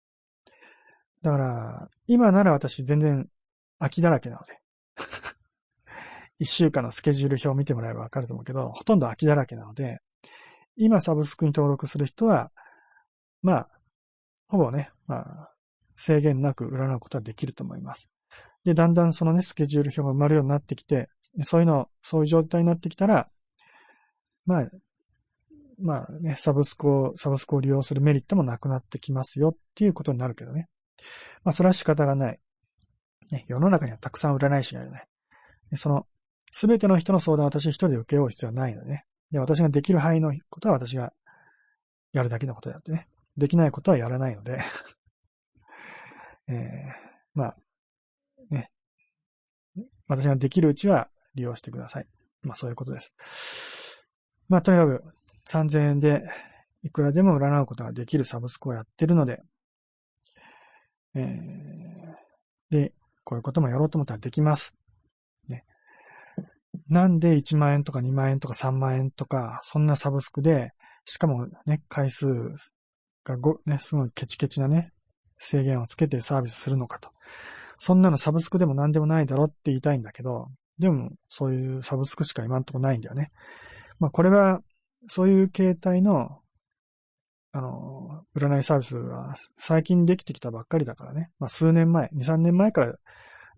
[1.22, 3.28] だから、今なら私全然
[3.78, 4.61] 空きだらけなので
[6.42, 10.00] 一週間のスケジュール表を見てもらえばわかると思うけど、ほとんど空きだらけなので、
[10.76, 12.50] 今サブスクに登録する人は、
[13.42, 13.68] まあ、
[14.48, 15.50] ほぼね、まあ、
[15.94, 18.08] 制限なく占うことはできると思います。
[18.64, 21.08] で、だんだんそのね、スケジュール表が埋まるようになってきて、
[21.44, 23.28] そういうの、そういう状態になってきたら、
[24.44, 24.70] まあ、
[25.78, 30.68] まあね、サブスクを、サブスクを利用するメリットもなくなってきますよっていうことになるけどね。
[31.44, 32.40] まあ、それは仕方がない。
[33.30, 35.06] ね、世の中にはたくさん占い師がいるね。
[35.76, 36.06] その、
[36.52, 39.06] すべての人の相談を私一人で受けよう必要はないのでね。
[39.32, 41.12] で、私ができる範囲のことは私が
[42.12, 43.08] やるだけのことであってね。
[43.38, 44.62] できないことはやらないので
[46.46, 46.92] えー、
[47.34, 47.56] まあ、
[48.50, 48.70] ね。
[50.06, 52.08] 私ができるうちは利用してください。
[52.42, 53.12] まあそういうことです。
[54.48, 55.02] まあとにかく
[55.48, 56.28] 3000円で
[56.82, 59.42] いくらでも占うことができるサブスクをやってるので、
[61.14, 62.92] えー、で、
[63.24, 64.74] こういうこともやろうと思ったらできます。
[66.92, 70.72] なんで1万円とか2万円とか3万円とか、そんなサブスクで、
[71.06, 72.26] しかもね、回数
[73.24, 74.92] がご、ね、すごいケチケチなね、
[75.38, 77.10] 制限をつけてサービスするのかと。
[77.78, 80.48] そんなのサブスクでも何でもないだろって言いたいんだけど、
[80.78, 83.30] でも、そういうサブスクしか今んとこないんだよね。
[83.98, 84.60] まあ、これは、
[85.08, 86.40] そういう形態の、
[87.52, 91.30] あの、占いサービスは最近できてきたばっかりだからね。
[91.38, 92.94] まあ、数年前、2、3年前から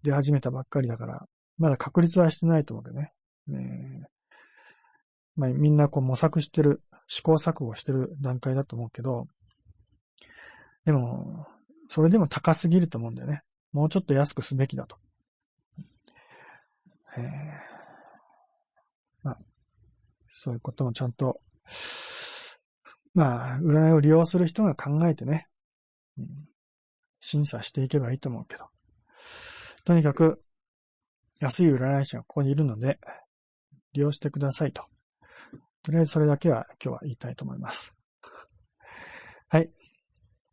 [0.05, 1.27] 出始めたばっかりだから、
[1.59, 3.14] まだ確立はしてないと思うけどね。
[3.49, 4.07] ね
[5.37, 9.27] まあ、みんなこう模索してる、試行錯誤してる段階だと思うけど、
[10.85, 11.47] でも、
[11.89, 13.43] それでも高すぎると思うんだよね。
[13.73, 14.97] もうちょっと安くすべきだと。
[17.17, 17.23] えー、
[19.23, 19.39] まあ、
[20.29, 21.41] そういうこともちゃんと、
[23.15, 25.49] まあ、占いを利用する人が考えてね、
[26.19, 26.49] うん、
[27.21, 28.67] 審査していけばいいと思うけど。
[29.85, 30.43] とにかく、
[31.41, 32.99] 安い占い師がここにいるので、
[33.95, 34.85] 利用してくださいと。
[35.83, 37.95] とりあえずそれだけは今日は言いたいと思います。
[39.49, 39.71] はい。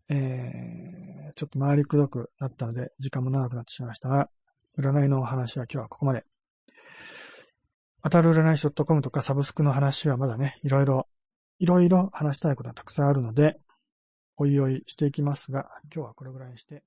[0.10, 4.30] えー、ちょっと回りくどくなったので、時間も長くなってしまいましたが、
[4.78, 6.26] 占いのお話は今日はここまで。
[8.04, 11.08] 当たる占い師 .com とかサブスクの話はまだね、いろいろ、
[11.60, 13.60] いろいろ話したいことがたくさんあるので、
[14.38, 16.80] おいおいしていきますが、今日はこれぐらいにして、